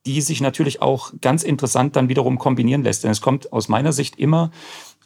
[0.06, 3.04] die sich natürlich auch ganz interessant dann wiederum kombinieren lässt.
[3.04, 4.50] Denn es kommt aus meiner Sicht immer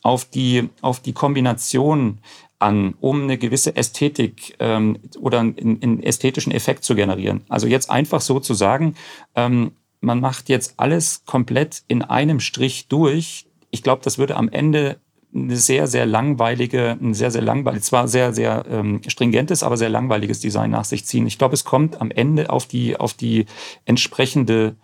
[0.03, 2.19] auf die, auf die Kombination
[2.59, 7.43] an, um eine gewisse Ästhetik ähm, oder einen, einen ästhetischen Effekt zu generieren.
[7.49, 8.95] Also jetzt einfach so zu sagen,
[9.35, 13.47] ähm, man macht jetzt alles komplett in einem Strich durch.
[13.71, 15.01] Ich glaube, das würde am Ende
[15.35, 19.89] eine sehr, sehr langweilige, ein sehr, sehr langweilig, zwar sehr, sehr ähm, stringentes, aber sehr
[19.89, 21.27] langweiliges Design nach sich ziehen.
[21.27, 23.47] Ich glaube, es kommt am Ende auf die, auf die
[23.87, 24.77] entsprechende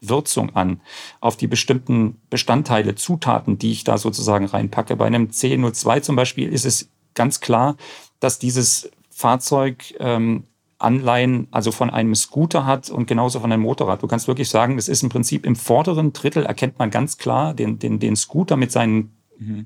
[0.00, 0.80] Würzung an,
[1.20, 4.96] auf die bestimmten Bestandteile, Zutaten, die ich da sozusagen reinpacke.
[4.96, 7.76] Bei einem C02 zum Beispiel ist es ganz klar,
[8.20, 10.44] dass dieses Fahrzeug ähm,
[10.78, 14.02] Anleihen, also von einem Scooter hat und genauso von einem Motorrad.
[14.02, 17.54] Du kannst wirklich sagen, es ist im Prinzip im vorderen Drittel erkennt man ganz klar
[17.54, 19.15] den, den, den Scooter mit seinen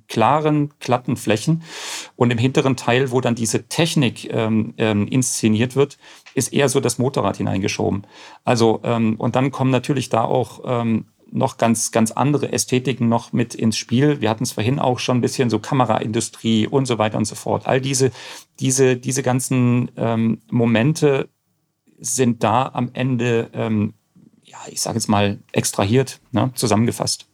[0.09, 1.63] klaren, glatten Flächen.
[2.17, 5.99] Und im hinteren Teil, wo dann diese Technik ähm, ähm, inszeniert wird,
[6.35, 8.07] ist eher so das Motorrad hineingeschoben.
[8.45, 13.33] Also, ähm, und dann kommen natürlich da auch ähm, noch ganz, ganz andere Ästhetiken noch
[13.33, 14.21] mit ins Spiel.
[14.21, 17.35] Wir hatten es vorhin auch schon ein bisschen so Kameraindustrie und so weiter und so
[17.35, 17.67] fort.
[17.67, 18.11] All diese,
[18.59, 21.29] diese, diese ganzen ähm, Momente
[21.99, 23.95] sind da am Ende, ähm,
[24.43, 27.30] ja, ich sage jetzt mal, extrahiert, ne, zusammengefasst.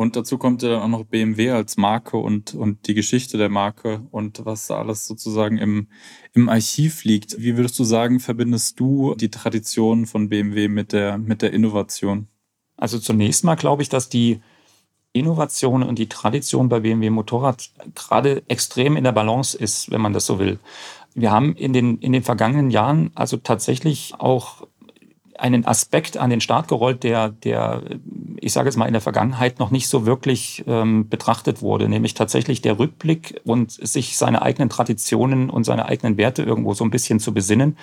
[0.00, 4.06] Und dazu kommt ja auch noch BMW als Marke und, und die Geschichte der Marke
[4.12, 5.88] und was da alles sozusagen im,
[6.34, 7.40] im Archiv liegt.
[7.42, 12.28] Wie würdest du sagen, verbindest du die Tradition von BMW mit der, mit der Innovation?
[12.76, 14.40] Also zunächst mal glaube ich, dass die
[15.12, 20.12] Innovation und die Tradition bei BMW Motorrad gerade extrem in der Balance ist, wenn man
[20.12, 20.60] das so will.
[21.16, 24.68] Wir haben in den, in den vergangenen Jahren also tatsächlich auch
[25.38, 27.82] einen Aspekt an den Start gerollt, der, der,
[28.40, 32.14] ich sage jetzt mal, in der Vergangenheit noch nicht so wirklich ähm, betrachtet wurde, nämlich
[32.14, 36.90] tatsächlich der Rückblick und sich seine eigenen Traditionen und seine eigenen Werte irgendwo so ein
[36.90, 37.76] bisschen zu besinnen.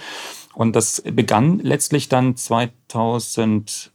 [0.54, 3.92] Und das begann letztlich dann 2000,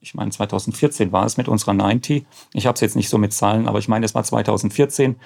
[0.00, 2.24] ich meine 2014 war es mit unserer 90.
[2.52, 5.16] Ich habe es jetzt nicht so mit Zahlen, aber ich meine, es war 2014.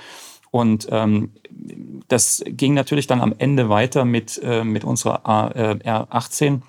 [0.50, 1.32] Und ähm,
[2.08, 6.62] das ging natürlich dann am Ende weiter mit, äh, mit unserer äh, R18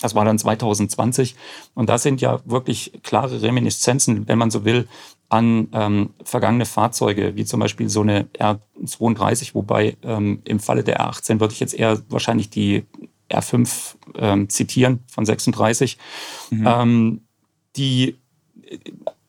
[0.00, 1.36] das war dann 2020.
[1.74, 4.88] Und da sind ja wirklich klare Reminiszenzen, wenn man so will,
[5.28, 11.00] an ähm, vergangene Fahrzeuge, wie zum Beispiel so eine R32, wobei ähm, im Falle der
[11.00, 12.84] R18 würde ich jetzt eher wahrscheinlich die
[13.30, 15.98] R5 ähm, zitieren von 36,
[16.50, 16.66] mhm.
[16.66, 17.20] ähm,
[17.76, 18.16] die,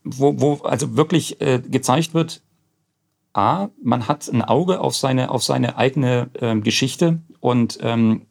[0.03, 2.41] wo, wo also wirklich äh, gezeigt wird,
[3.33, 8.23] A, man hat ein Auge auf seine, auf seine eigene ähm, Geschichte und ähm,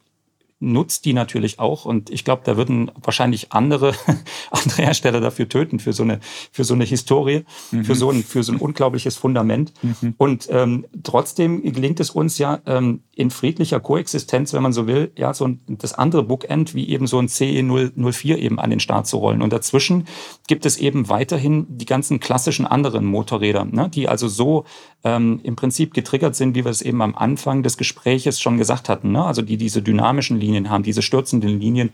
[0.61, 1.85] nutzt die natürlich auch.
[1.85, 3.93] Und ich glaube, da würden wahrscheinlich andere,
[4.51, 6.19] andere Hersteller dafür töten, für so eine,
[6.51, 7.83] für so eine Historie, mhm.
[7.83, 9.73] für, so ein, für so ein unglaubliches Fundament.
[9.81, 10.13] Mhm.
[10.17, 15.11] Und ähm, trotzdem gelingt es uns ja ähm, in friedlicher Koexistenz, wenn man so will,
[15.17, 19.07] ja, so ein, das andere Bookend wie eben so ein CE004 eben an den Start
[19.07, 19.41] zu rollen.
[19.41, 20.05] Und dazwischen
[20.47, 24.65] gibt es eben weiterhin die ganzen klassischen anderen Motorräder, ne, die also so
[25.03, 28.89] ähm, im Prinzip getriggert sind, wie wir es eben am Anfang des Gespräches schon gesagt
[28.89, 29.11] hatten.
[29.11, 29.23] Ne?
[29.23, 31.91] Also die diese dynamischen Linien haben, diese stürzenden Linien.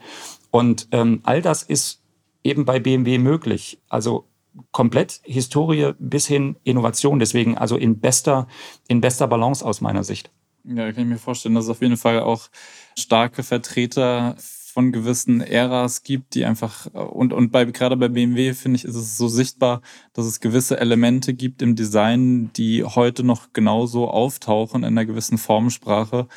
[0.52, 2.02] Und ähm, all das ist
[2.44, 3.80] eben bei BMW möglich.
[3.90, 4.28] Also
[4.72, 7.20] komplett Historie bis hin Innovation.
[7.20, 8.48] Deswegen also in bester,
[8.88, 10.32] in bester Balance aus meiner Sicht.
[10.64, 12.50] Ja, kann ich mir vorstellen, dass es auf jeden Fall auch
[12.98, 14.36] starke Vertreter
[14.78, 18.96] von gewissen Äras gibt, die einfach, und, und bei, gerade bei BMW finde ich, ist
[18.96, 19.82] es so sichtbar,
[20.14, 25.40] dass es gewisse Elemente gibt im Design, die heute noch genauso auftauchen in einer gewissen
[25.40, 26.28] Formensprache,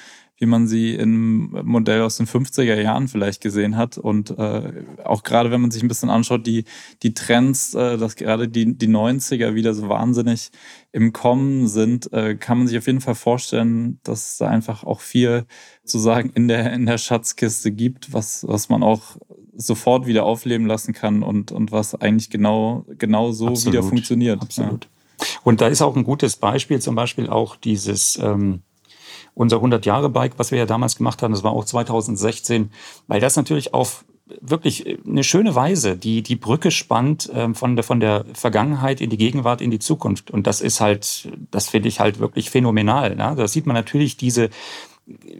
[0.41, 3.99] wie man sie im Modell aus den 50er Jahren vielleicht gesehen hat.
[3.99, 4.73] Und äh,
[5.05, 6.65] auch gerade wenn man sich ein bisschen anschaut, die,
[7.03, 10.51] die Trends, äh, dass gerade die, die 90er wieder so wahnsinnig
[10.93, 14.83] im Kommen sind, äh, kann man sich auf jeden Fall vorstellen, dass es da einfach
[14.83, 15.45] auch viel
[15.85, 19.19] zu sagen in der, in der Schatzkiste gibt, was, was man auch
[19.55, 23.75] sofort wieder aufleben lassen kann und, und was eigentlich genau, genau so Absolut.
[23.75, 24.41] wieder funktioniert.
[24.41, 24.85] Absolut.
[24.85, 25.27] Ja.
[25.43, 28.63] Und da ist auch ein gutes Beispiel, zum Beispiel auch dieses, ähm,
[29.41, 32.71] unser 100-Jahre-Bike, was wir ja damals gemacht haben, das war auch 2016,
[33.07, 34.05] weil das natürlich auf
[34.43, 39.09] wirklich eine schöne Weise die, die Brücke spannt ähm, von, der, von der Vergangenheit in
[39.09, 40.31] die Gegenwart, in die Zukunft.
[40.31, 43.17] Und das ist halt, das finde ich halt wirklich phänomenal.
[43.17, 43.35] Ne?
[43.35, 44.51] Da sieht man natürlich diese,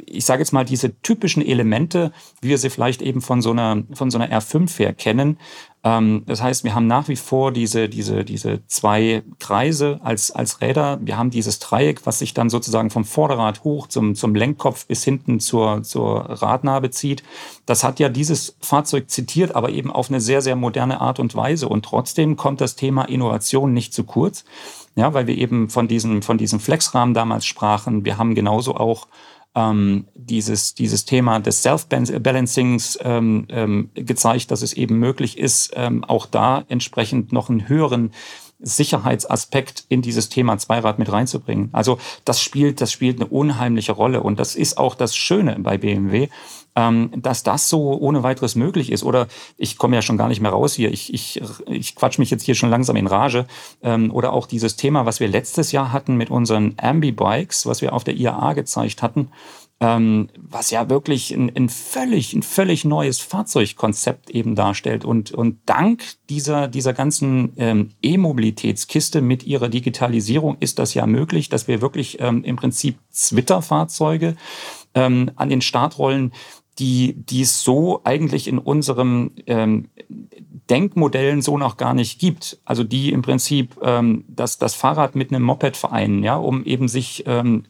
[0.07, 3.83] ich sage jetzt mal, diese typischen Elemente, wie wir sie vielleicht eben von so einer,
[3.93, 5.39] von so einer R5 her kennen.
[5.83, 10.61] Ähm, das heißt, wir haben nach wie vor diese, diese, diese zwei Kreise als, als
[10.61, 10.99] Räder.
[11.03, 15.05] Wir haben dieses Dreieck, was sich dann sozusagen vom Vorderrad hoch zum, zum Lenkkopf bis
[15.05, 17.23] hinten zur, zur Radnabe zieht.
[17.65, 21.35] Das hat ja dieses Fahrzeug zitiert, aber eben auf eine sehr, sehr moderne Art und
[21.35, 21.69] Weise.
[21.69, 24.45] Und trotzdem kommt das Thema Innovation nicht zu kurz.
[24.97, 28.05] Ja, weil wir eben von diesem, von diesem Flexrahmen damals sprachen.
[28.05, 29.07] Wir haben genauso auch
[29.55, 36.05] ähm, dieses, dieses Thema des Self-Balancings ähm, ähm, gezeigt, dass es eben möglich ist, ähm,
[36.05, 38.13] auch da entsprechend noch einen höheren
[38.61, 41.71] Sicherheitsaspekt in dieses Thema Zweirad mit reinzubringen.
[41.73, 45.79] Also das spielt, das spielt eine unheimliche Rolle und das ist auch das Schöne bei
[45.79, 46.29] BMW,
[46.77, 49.03] ähm, dass das so ohne weiteres möglich ist.
[49.03, 50.93] Oder ich komme ja schon gar nicht mehr raus hier.
[50.93, 53.47] Ich, ich, ich quatsch mich jetzt hier schon langsam in Rage.
[53.83, 57.93] Ähm, oder auch dieses Thema, was wir letztes Jahr hatten mit unseren Ambi-Bikes, was wir
[57.93, 59.31] auf der IAA gezeigt hatten
[59.81, 65.07] ähm, was ja wirklich ein, ein, völlig, ein völlig neues Fahrzeugkonzept eben darstellt.
[65.07, 71.49] Und, und dank dieser, dieser ganzen ähm, E-Mobilitätskiste mit ihrer Digitalisierung ist das ja möglich,
[71.49, 74.37] dass wir wirklich ähm, im Prinzip Twitter-Fahrzeuge
[74.95, 76.33] ähm, an den Start rollen,
[76.81, 79.89] die, die es so eigentlich in unserem ähm,
[80.71, 82.59] Denkmodellen so noch gar nicht gibt.
[82.65, 86.89] Also die im Prinzip ähm, das, das Fahrrad mit einem Moped vereinen, ja, um eben
[86.89, 87.65] sich ähm,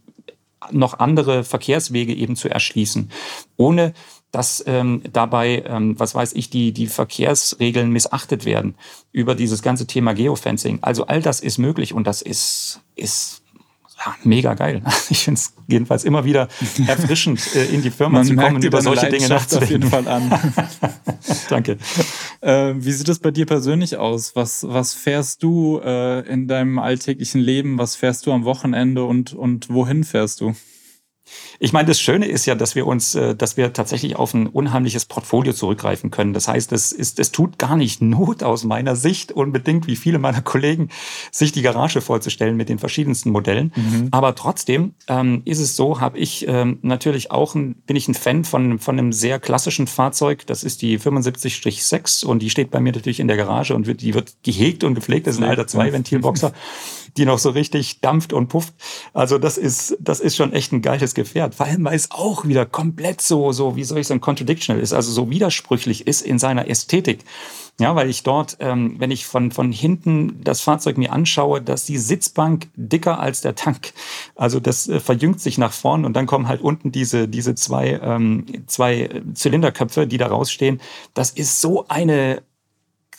[0.70, 3.11] noch andere Verkehrswege eben zu erschließen,
[3.57, 3.94] ohne
[4.31, 8.77] dass ähm, dabei, ähm, was weiß ich, die, die Verkehrsregeln missachtet werden
[9.11, 10.79] über dieses ganze Thema Geofencing.
[10.83, 13.39] Also all das ist möglich und das ist, ist
[14.05, 14.83] ja, mega geil.
[15.11, 16.49] Ich finde es jedenfalls immer wieder
[16.87, 19.65] erfrischend, äh, in die Firma Man zu kommen und über solche Dinge nachzudenken.
[19.65, 20.31] auf jeden Fall an.
[21.49, 21.79] Danke.
[22.41, 24.37] Äh, wie sieht es bei dir persönlich aus?
[24.37, 27.79] Was, was fährst du äh, in deinem alltäglichen Leben?
[27.79, 30.55] Was fährst du am Wochenende und, und wohin fährst du?
[31.62, 34.47] Ich meine, das Schöne ist ja, dass wir uns, äh, dass wir tatsächlich auf ein
[34.47, 36.33] unheimliches Portfolio zurückgreifen können.
[36.33, 40.19] Das heißt, es ist, es tut gar nicht Not aus meiner Sicht unbedingt, wie viele
[40.19, 40.88] meiner Kollegen,
[41.31, 43.73] sich die Garage vorzustellen mit den verschiedensten Modellen.
[43.77, 44.09] Mhm.
[44.11, 48.14] Aber trotzdem ähm, ist es so, habe ich ähm, natürlich auch, ein, bin ich ein
[48.14, 50.47] Fan von, von einem sehr klassischen Fahrzeug.
[50.47, 54.01] Das ist die 75-6 und die steht bei mir natürlich in der Garage und wird,
[54.01, 55.27] die wird gehegt und gepflegt.
[55.27, 56.53] Das ist ein alter Zwei-Ventilboxer.
[57.16, 58.75] die noch so richtig dampft und pufft.
[59.12, 61.55] Also das ist, das ist schon echt ein geiles Gefährt.
[61.55, 64.92] Vor allem, weil es auch wieder komplett so, so, wie soll ich sagen, contradictional ist,
[64.92, 67.25] also so widersprüchlich ist in seiner Ästhetik.
[67.81, 71.87] Ja, weil ich dort, ähm, wenn ich von, von hinten das Fahrzeug mir anschaue, dass
[71.87, 73.94] die Sitzbank dicker als der Tank.
[74.37, 77.99] Also das äh, verjüngt sich nach vorn und dann kommen halt unten diese, diese zwei,
[78.03, 80.81] ähm, zwei Zylinderköpfe, die da rausstehen.
[81.14, 82.42] Das ist so eine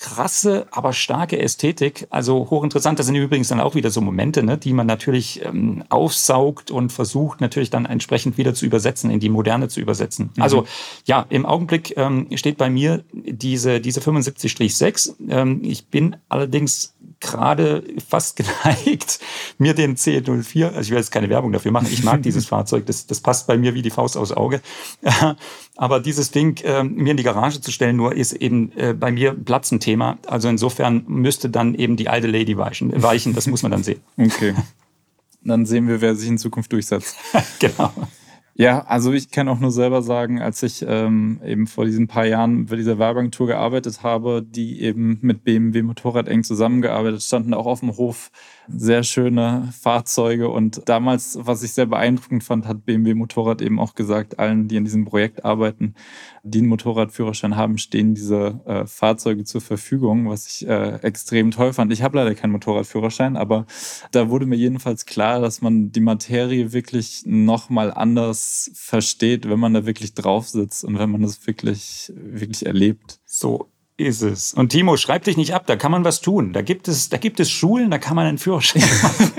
[0.01, 2.07] krasse, aber starke Ästhetik.
[2.09, 2.97] Also hochinteressant.
[2.97, 6.91] Das sind übrigens dann auch wieder so Momente, ne, die man natürlich ähm, aufsaugt und
[6.91, 10.31] versucht natürlich dann entsprechend wieder zu übersetzen, in die Moderne zu übersetzen.
[10.35, 10.41] Mhm.
[10.41, 10.65] Also
[11.05, 15.13] ja, im Augenblick ähm, steht bei mir diese, diese 75-6.
[15.29, 18.35] Ähm, ich bin allerdings gerade fast
[18.65, 19.19] geneigt,
[19.59, 22.87] mir den C04, also ich will jetzt keine Werbung dafür machen, ich mag dieses Fahrzeug,
[22.87, 24.61] das, das passt bei mir wie die Faust aus Auge.
[25.81, 29.11] Aber dieses Ding äh, mir in die Garage zu stellen, nur ist eben äh, bei
[29.11, 30.19] mir Platz ein Thema.
[30.27, 33.99] Also insofern müsste dann eben die alte Lady weichen, weichen das muss man dann sehen.
[34.15, 34.53] Okay.
[35.43, 37.15] Dann sehen wir, wer sich in Zukunft durchsetzt.
[37.59, 37.91] genau.
[38.53, 42.27] Ja, also ich kann auch nur selber sagen, als ich ähm, eben vor diesen paar
[42.27, 47.65] Jahren bei dieser Werbeagentur gearbeitet habe, die eben mit BMW Motorrad eng zusammengearbeitet, standen auch
[47.65, 48.29] auf dem Hof
[48.67, 50.49] sehr schöne Fahrzeuge.
[50.49, 54.75] Und damals, was ich sehr beeindruckend fand, hat BMW Motorrad eben auch gesagt, allen, die
[54.75, 55.95] in diesem Projekt arbeiten,
[56.43, 61.73] die einen Motorradführerschein haben, stehen diese äh, Fahrzeuge zur Verfügung, was ich äh, extrem toll
[61.73, 61.91] fand.
[61.91, 63.65] Ich habe leider keinen Motorradführerschein, aber
[64.11, 69.73] da wurde mir jedenfalls klar, dass man die Materie wirklich nochmal anders versteht, wenn man
[69.73, 73.19] da wirklich drauf sitzt und wenn man das wirklich, wirklich erlebt.
[73.25, 73.69] So
[74.01, 74.53] ist es.
[74.53, 76.53] Und Timo, schreib dich nicht ab, da kann man was tun.
[76.53, 79.31] Da gibt es, da gibt es Schulen, da kann man einen Führerschein machen.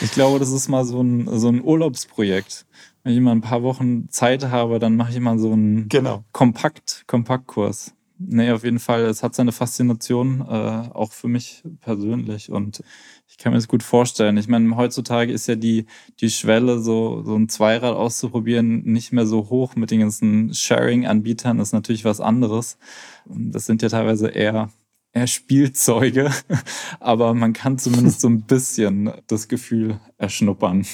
[0.00, 2.66] ich glaube, das ist mal so ein, so ein Urlaubsprojekt.
[3.04, 6.24] Wenn ich mal ein paar Wochen Zeit habe, dann mache ich mal so einen genau.
[6.32, 7.94] Kompakt, Kompaktkurs.
[8.26, 9.02] Nee, auf jeden Fall.
[9.02, 12.50] Es hat seine Faszination, äh, auch für mich persönlich.
[12.50, 12.82] Und
[13.26, 14.36] ich kann mir das gut vorstellen.
[14.36, 15.86] Ich meine, heutzutage ist ja die,
[16.20, 21.58] die Schwelle, so, so ein Zweirad auszuprobieren, nicht mehr so hoch mit den ganzen Sharing-Anbietern.
[21.58, 22.78] Das ist natürlich was anderes.
[23.26, 24.70] Das sind ja teilweise eher,
[25.12, 26.30] eher Spielzeuge.
[27.00, 30.86] Aber man kann zumindest so ein bisschen das Gefühl erschnuppern.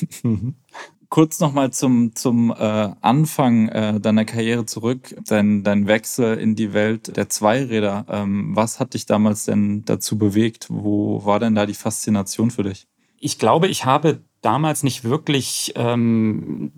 [1.10, 6.74] Kurz nochmal zum, zum äh, Anfang äh, deiner Karriere zurück, dein, dein Wechsel in die
[6.74, 8.04] Welt der Zweiräder.
[8.10, 10.66] Ähm, was hat dich damals denn dazu bewegt?
[10.68, 12.86] Wo war denn da die Faszination für dich?
[13.20, 16.72] Ich glaube, ich habe damals nicht wirklich ähm,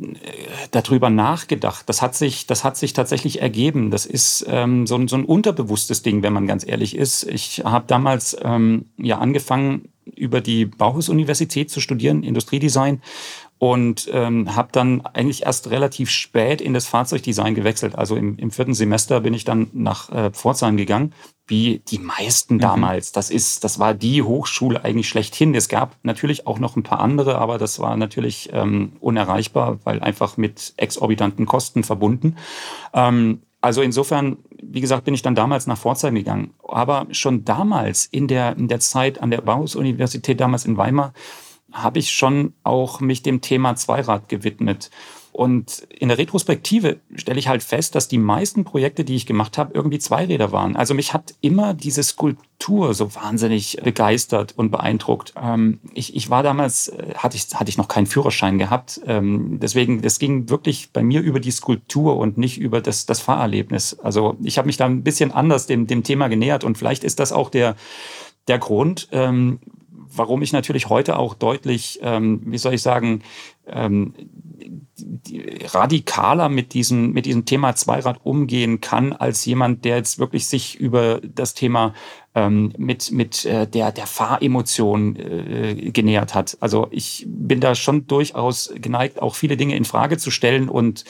[0.71, 1.89] darüber nachgedacht.
[1.89, 3.91] Das hat sich, das hat sich tatsächlich ergeben.
[3.91, 7.25] Das ist ähm, so, ein, so ein unterbewusstes Ding, wenn man ganz ehrlich ist.
[7.25, 13.01] Ich habe damals ähm, ja angefangen, über die Bauhaus-Universität zu studieren, Industriedesign
[13.61, 17.95] und ähm, habe dann eigentlich erst relativ spät in das Fahrzeugdesign gewechselt.
[17.95, 21.13] Also im, im vierten Semester bin ich dann nach äh, Pforzheim gegangen,
[21.47, 22.61] wie die meisten mhm.
[22.61, 23.13] damals.
[23.13, 25.55] Das ist, das war die Hochschule eigentlich schlechthin.
[25.55, 30.01] Es gab natürlich auch noch ein paar andere, aber das war natürlich ähm, unerreichbar, weil
[30.01, 32.37] einfach mit exorbitanten Kosten verbunden.
[32.95, 36.55] Ähm, also insofern, wie gesagt, bin ich dann damals nach Pforzheim gegangen.
[36.67, 41.13] Aber schon damals in der, in der Zeit an der Bauhaus-Universität, damals in Weimar,
[41.73, 44.91] habe ich schon auch mich dem Thema Zweirad gewidmet.
[45.33, 49.59] Und in der Retrospektive stelle ich halt fest, dass die meisten Projekte, die ich gemacht
[49.59, 50.77] habe, irgendwie Zweiräder waren.
[50.77, 55.33] Also mich hat immer diese Skulptur so wahnsinnig begeistert und beeindruckt.
[55.41, 59.01] Ähm, ich, ich war damals, äh, hatte ich, hatte ich noch keinen Führerschein gehabt.
[59.07, 63.21] Ähm, deswegen, das ging wirklich bei mir über die Skulptur und nicht über das, das
[63.21, 63.99] Fahrerlebnis.
[64.01, 67.21] Also ich habe mich da ein bisschen anders dem, dem Thema genähert und vielleicht ist
[67.21, 67.77] das auch der,
[68.49, 69.61] der Grund, ähm,
[70.13, 73.23] warum ich natürlich heute auch deutlich, wie soll ich sagen,
[73.73, 74.15] ähm,
[75.73, 80.79] radikaler mit diesem, mit diesem Thema Zweirad umgehen kann, als jemand, der jetzt wirklich sich
[80.79, 81.95] über das Thema
[82.35, 86.57] ähm, mit, mit äh, der, der Fahremotion äh, genähert hat.
[86.61, 91.05] Also ich bin da schon durchaus geneigt, auch viele Dinge in Frage zu stellen und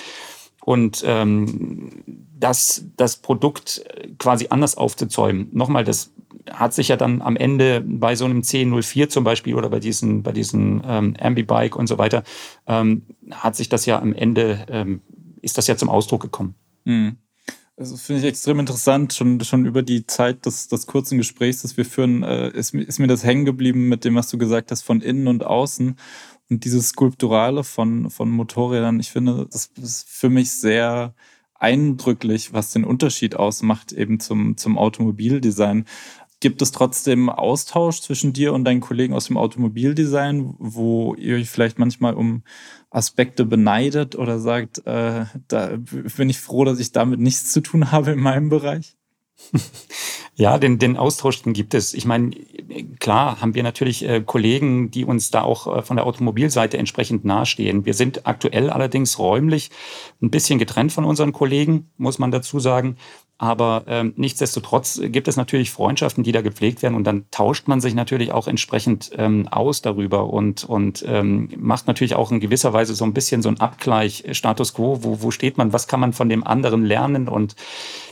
[0.62, 2.03] und ähm,
[2.38, 3.83] das, das Produkt
[4.18, 5.49] quasi anders aufzuzäumen.
[5.53, 6.12] Nochmal, das
[6.50, 10.22] hat sich ja dann am Ende bei so einem C04 zum Beispiel oder bei diesen,
[10.22, 12.22] bei diesen ähm, Ambibike und so weiter,
[12.66, 15.00] ähm, hat sich das ja am Ende, ähm,
[15.42, 16.54] ist das ja zum Ausdruck gekommen.
[16.84, 17.16] Mhm.
[17.76, 21.78] Also finde ich extrem interessant, schon, schon über die Zeit des, des kurzen Gesprächs, das
[21.78, 24.82] wir führen, äh, ist, ist mir das hängen geblieben mit dem, was du gesagt hast,
[24.82, 25.96] von innen und außen.
[26.50, 31.14] Und dieses Skulpturale von, von Motorrädern, ich finde, das ist für mich sehr
[31.60, 35.84] eindrücklich, was den Unterschied ausmacht eben zum, zum Automobildesign.
[36.40, 41.50] Gibt es trotzdem Austausch zwischen dir und deinen Kollegen aus dem Automobildesign, wo ihr euch
[41.50, 42.42] vielleicht manchmal um
[42.90, 45.76] Aspekte beneidet oder sagt, äh, da
[46.16, 48.96] bin ich froh, dass ich damit nichts zu tun habe in meinem Bereich?
[50.37, 51.92] Ja, den, den Austausch den gibt es.
[51.92, 52.31] Ich meine,
[52.98, 57.26] klar haben wir natürlich äh, Kollegen, die uns da auch äh, von der Automobilseite entsprechend
[57.26, 57.85] nahestehen.
[57.85, 59.70] Wir sind aktuell allerdings räumlich
[60.22, 62.96] ein bisschen getrennt von unseren Kollegen, muss man dazu sagen.
[63.42, 67.81] Aber ähm, nichtsdestotrotz gibt es natürlich Freundschaften, die da gepflegt werden und dann tauscht man
[67.81, 72.74] sich natürlich auch entsprechend ähm, aus darüber und, und ähm, macht natürlich auch in gewisser
[72.74, 75.88] Weise so ein bisschen so ein Abgleich, äh, Status quo, wo, wo steht man, was
[75.88, 77.29] kann man von dem anderen lernen?
[77.29, 77.57] Und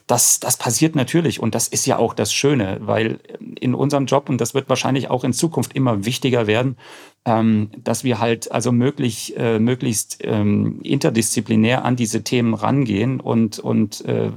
[0.06, 1.40] das, das passiert natürlich.
[1.40, 3.20] Und das ist ja auch das Schöne, weil
[3.60, 6.78] in unserem Job, und das wird wahrscheinlich auch in Zukunft immer wichtiger werden,
[7.24, 13.58] ähm, dass wir halt also möglich, äh, möglichst ähm, interdisziplinär an diese Themen rangehen und,
[13.58, 14.30] und äh,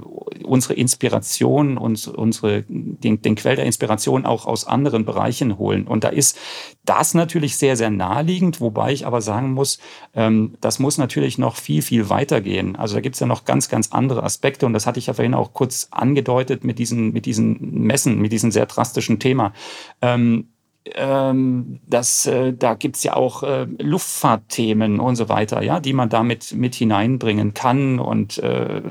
[0.44, 5.88] unsere Inspiration und unsere, den, den Quell der Inspiration auch aus anderen Bereichen holen.
[5.88, 6.38] Und da ist
[6.84, 9.80] das natürlich sehr, sehr naheliegend, wobei ich aber sagen muss,
[10.14, 12.76] ähm, das muss natürlich noch viel, viel weitergehen.
[12.76, 15.14] Also da gibt es ja noch ganz, ganz andere Aspekte und das hatte ich ja
[15.14, 19.54] vorhin auch kurz angedeutet mit diesen, mit diesen Messen, mit diesem sehr drastischen Thema.
[20.02, 20.51] Ähm,
[20.86, 26.10] ähm, das, äh, da gibt's ja auch äh, Luftfahrtthemen und so weiter, ja, die man
[26.10, 28.00] damit mit hineinbringen kann.
[28.00, 28.82] Und äh,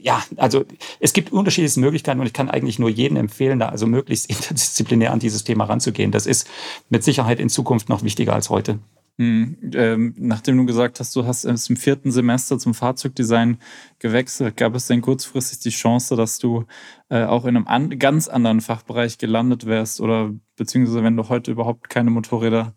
[0.00, 0.64] ja, also
[1.00, 5.12] es gibt unterschiedliche Möglichkeiten und ich kann eigentlich nur jedem empfehlen, da also möglichst interdisziplinär
[5.12, 6.12] an dieses Thema ranzugehen.
[6.12, 6.48] Das ist
[6.88, 8.78] mit Sicherheit in Zukunft noch wichtiger als heute.
[9.18, 13.58] Hm, ähm, nachdem du gesagt hast, du hast im vierten Semester zum Fahrzeugdesign
[13.98, 16.66] gewechselt, gab es denn kurzfristig die Chance, dass du
[17.08, 21.50] äh, auch in einem an, ganz anderen Fachbereich gelandet wärst oder beziehungsweise wenn du heute
[21.50, 22.74] überhaupt keine Motorräder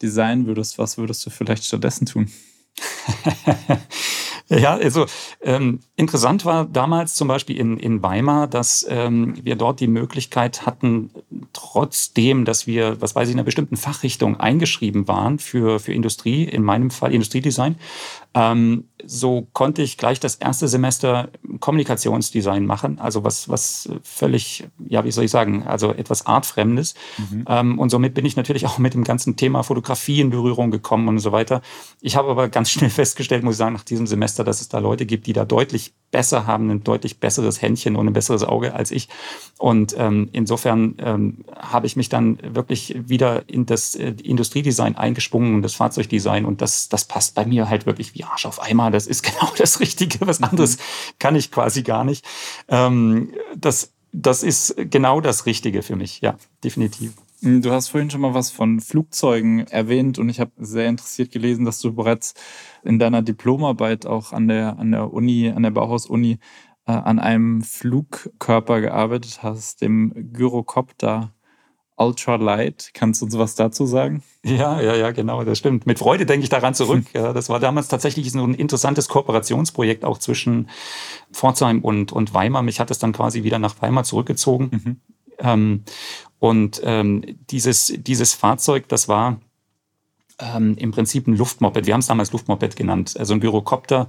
[0.00, 2.30] designen würdest, was würdest du vielleicht stattdessen tun?
[4.48, 5.06] Ja, also
[5.40, 10.66] ähm, interessant war damals zum Beispiel in, in Weimar, dass ähm, wir dort die Möglichkeit
[10.66, 11.10] hatten,
[11.52, 16.44] trotzdem, dass wir, was weiß ich, in einer bestimmten Fachrichtung eingeschrieben waren für, für Industrie,
[16.44, 17.76] in meinem Fall Industriedesign,
[18.34, 21.30] ähm, so konnte ich gleich das erste Semester
[21.60, 26.94] Kommunikationsdesign machen, also was, was völlig, ja, wie soll ich sagen, also etwas Artfremdes.
[27.18, 27.44] Mhm.
[27.48, 31.08] Ähm, und somit bin ich natürlich auch mit dem ganzen Thema Fotografie in Berührung gekommen
[31.08, 31.62] und so weiter.
[32.00, 34.78] Ich habe aber ganz schnell festgestellt, muss ich sagen, nach diesem Semester, dass es da
[34.78, 38.74] Leute gibt, die da deutlich besser haben, ein deutlich besseres Händchen und ein besseres Auge
[38.74, 39.08] als ich.
[39.58, 45.56] Und ähm, insofern ähm, habe ich mich dann wirklich wieder in das äh, Industriedesign eingesprungen
[45.56, 48.92] und das Fahrzeugdesign und das, das passt bei mir halt wirklich wie Arsch auf Eimer.
[48.92, 50.24] Das ist genau das Richtige.
[50.26, 50.48] Was mhm.
[50.50, 50.78] anderes
[51.18, 52.24] kann ich quasi gar nicht.
[52.68, 56.20] Ähm, das, das ist genau das Richtige für mich.
[56.20, 57.14] Ja, definitiv.
[57.44, 61.64] Du hast vorhin schon mal was von Flugzeugen erwähnt und ich habe sehr interessiert gelesen,
[61.64, 62.34] dass du bereits
[62.84, 66.38] in deiner Diplomarbeit auch an der, an der Uni, an der Bauhaus-Uni
[66.86, 71.32] äh, an einem Flugkörper gearbeitet hast, dem Gyrocopter
[71.96, 72.92] Ultralight.
[72.94, 74.22] Kannst du uns was dazu sagen?
[74.44, 75.84] Ja, ja, ja, genau, das stimmt.
[75.84, 77.06] Mit Freude denke ich daran zurück.
[77.12, 80.68] Ja, das war damals tatsächlich so ein interessantes Kooperationsprojekt auch zwischen
[81.32, 82.62] Pforzheim und, und Weimar.
[82.62, 84.70] Mich hat es dann quasi wieder nach Weimar zurückgezogen.
[84.70, 85.00] Mhm.
[85.42, 85.84] Ähm,
[86.38, 89.38] und ähm, dieses, dieses Fahrzeug, das war
[90.42, 91.86] ähm, im Prinzip ein Luftmoped.
[91.86, 94.08] Wir haben es damals Luftmoped genannt, also ein Bürokopter,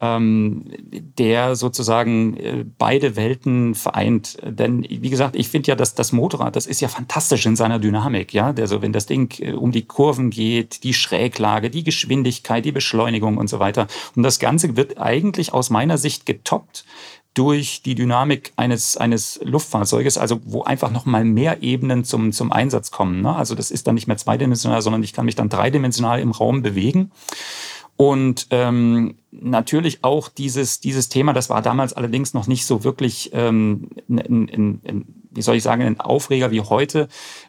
[0.00, 4.38] ähm, der sozusagen äh, beide Welten vereint.
[4.44, 7.78] Denn wie gesagt, ich finde ja, dass das Motorrad, das ist ja fantastisch in seiner
[7.78, 8.32] Dynamik.
[8.32, 12.72] Ja, also wenn das Ding äh, um die Kurven geht, die Schräglage, die Geschwindigkeit, die
[12.72, 13.86] Beschleunigung und so weiter.
[14.16, 16.84] Und das Ganze wird eigentlich aus meiner Sicht getoppt
[17.34, 22.52] durch die Dynamik eines, eines Luftfahrzeuges, also wo einfach noch mal mehr Ebenen zum, zum
[22.52, 23.22] Einsatz kommen.
[23.22, 23.34] Ne?
[23.34, 26.62] Also das ist dann nicht mehr zweidimensional, sondern ich kann mich dann dreidimensional im Raum
[26.62, 27.10] bewegen.
[27.96, 33.30] Und ähm, natürlich auch dieses, dieses Thema, das war damals allerdings noch nicht so wirklich,
[33.32, 37.08] ähm, in, in, in, wie soll ich sagen, ein Aufreger wie heute.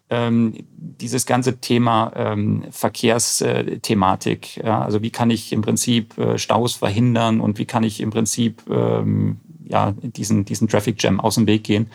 [0.10, 4.58] Ähm, dieses ganze Thema ähm, Verkehrsthematik.
[4.58, 8.12] Ja, also wie kann ich im Prinzip äh, Staus verhindern und wie kann ich im
[8.12, 9.40] Prinzip ähm,
[9.74, 11.90] ja, diesen, diesen Traffic Jam aus dem Weg gehen.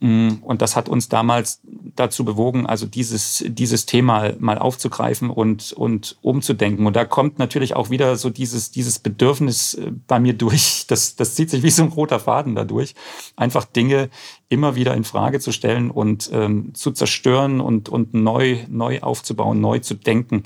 [0.00, 1.60] Mm, und das hat uns damals
[1.94, 6.86] dazu bewogen, also dieses, dieses Thema mal aufzugreifen und, und umzudenken.
[6.86, 10.86] Und da kommt natürlich auch wieder so dieses, dieses Bedürfnis äh, bei mir durch.
[10.94, 12.94] Das, das zieht sich wie so ein roter Faden dadurch.
[13.36, 14.10] Einfach Dinge
[14.48, 19.60] immer wieder in Frage zu stellen und ähm, zu zerstören und, und neu, neu aufzubauen,
[19.60, 20.44] neu zu denken.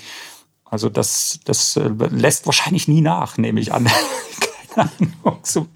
[0.65, 3.89] Also das, das äh, lässt wahrscheinlich nie nach, nehme ich an.
[4.77, 5.13] Ahnung.
[5.43, 5.67] So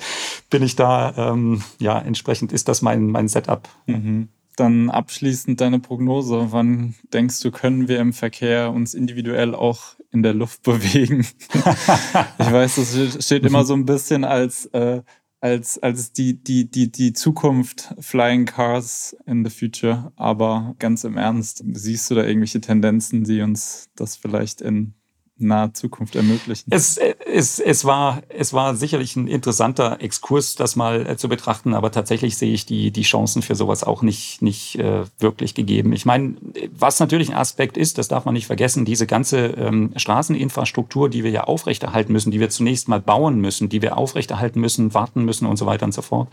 [0.51, 3.69] bin ich da, ähm, ja, entsprechend ist das mein, mein Setup.
[3.87, 4.29] Mhm.
[4.57, 6.49] Dann abschließend deine Prognose.
[6.51, 11.27] Wann denkst du, können wir im Verkehr uns individuell auch in der Luft bewegen?
[11.55, 15.03] ich weiß, das steht immer so ein bisschen als, äh,
[15.41, 20.13] als, als die, die, die, die Zukunft Flying Cars in the Future.
[20.17, 24.95] Aber ganz im Ernst, siehst du da irgendwelche Tendenzen, die uns das vielleicht in
[25.39, 26.71] naher Zukunft ermöglichen.
[26.71, 31.75] Es, es, es, war, es war sicherlich ein interessanter Exkurs, das mal äh, zu betrachten,
[31.75, 35.93] aber tatsächlich sehe ich die, die Chancen für sowas auch nicht, nicht äh, wirklich gegeben.
[35.93, 36.37] Ich meine,
[36.71, 41.25] was natürlich ein Aspekt ist, das darf man nicht vergessen, diese ganze ähm, Straßeninfrastruktur, die
[41.25, 45.25] wir ja aufrechterhalten müssen, die wir zunächst mal bauen müssen, die wir aufrechterhalten müssen, warten
[45.25, 46.29] müssen und so weiter und so fort.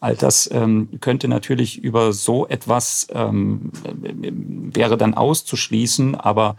[0.00, 6.56] All das ähm, könnte natürlich über so etwas ähm, wäre dann auszuschließen, aber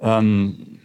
[0.00, 0.78] ähm,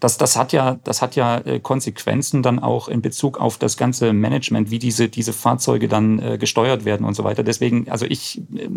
[0.00, 3.76] das, das hat ja, das hat ja äh, Konsequenzen dann auch in Bezug auf das
[3.76, 7.42] ganze Management, wie diese, diese Fahrzeuge dann äh, gesteuert werden und so weiter.
[7.42, 8.68] Deswegen, also ich, äh,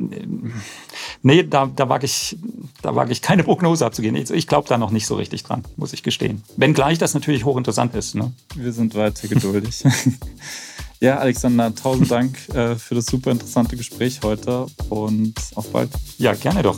[1.22, 2.38] nee, da, da wage ich,
[2.82, 4.16] da wage ich keine Prognose abzugehen.
[4.16, 6.44] Ich, ich glaube da noch nicht so richtig dran, muss ich gestehen.
[6.58, 8.16] Wenngleich das natürlich hochinteressant ist.
[8.16, 8.32] Ne?
[8.56, 9.84] Wir sind weiter geduldig.
[11.02, 15.92] Ja, Alexander, tausend Dank äh, für das super interessante Gespräch heute und auf bald.
[16.18, 16.78] Ja, gerne doch.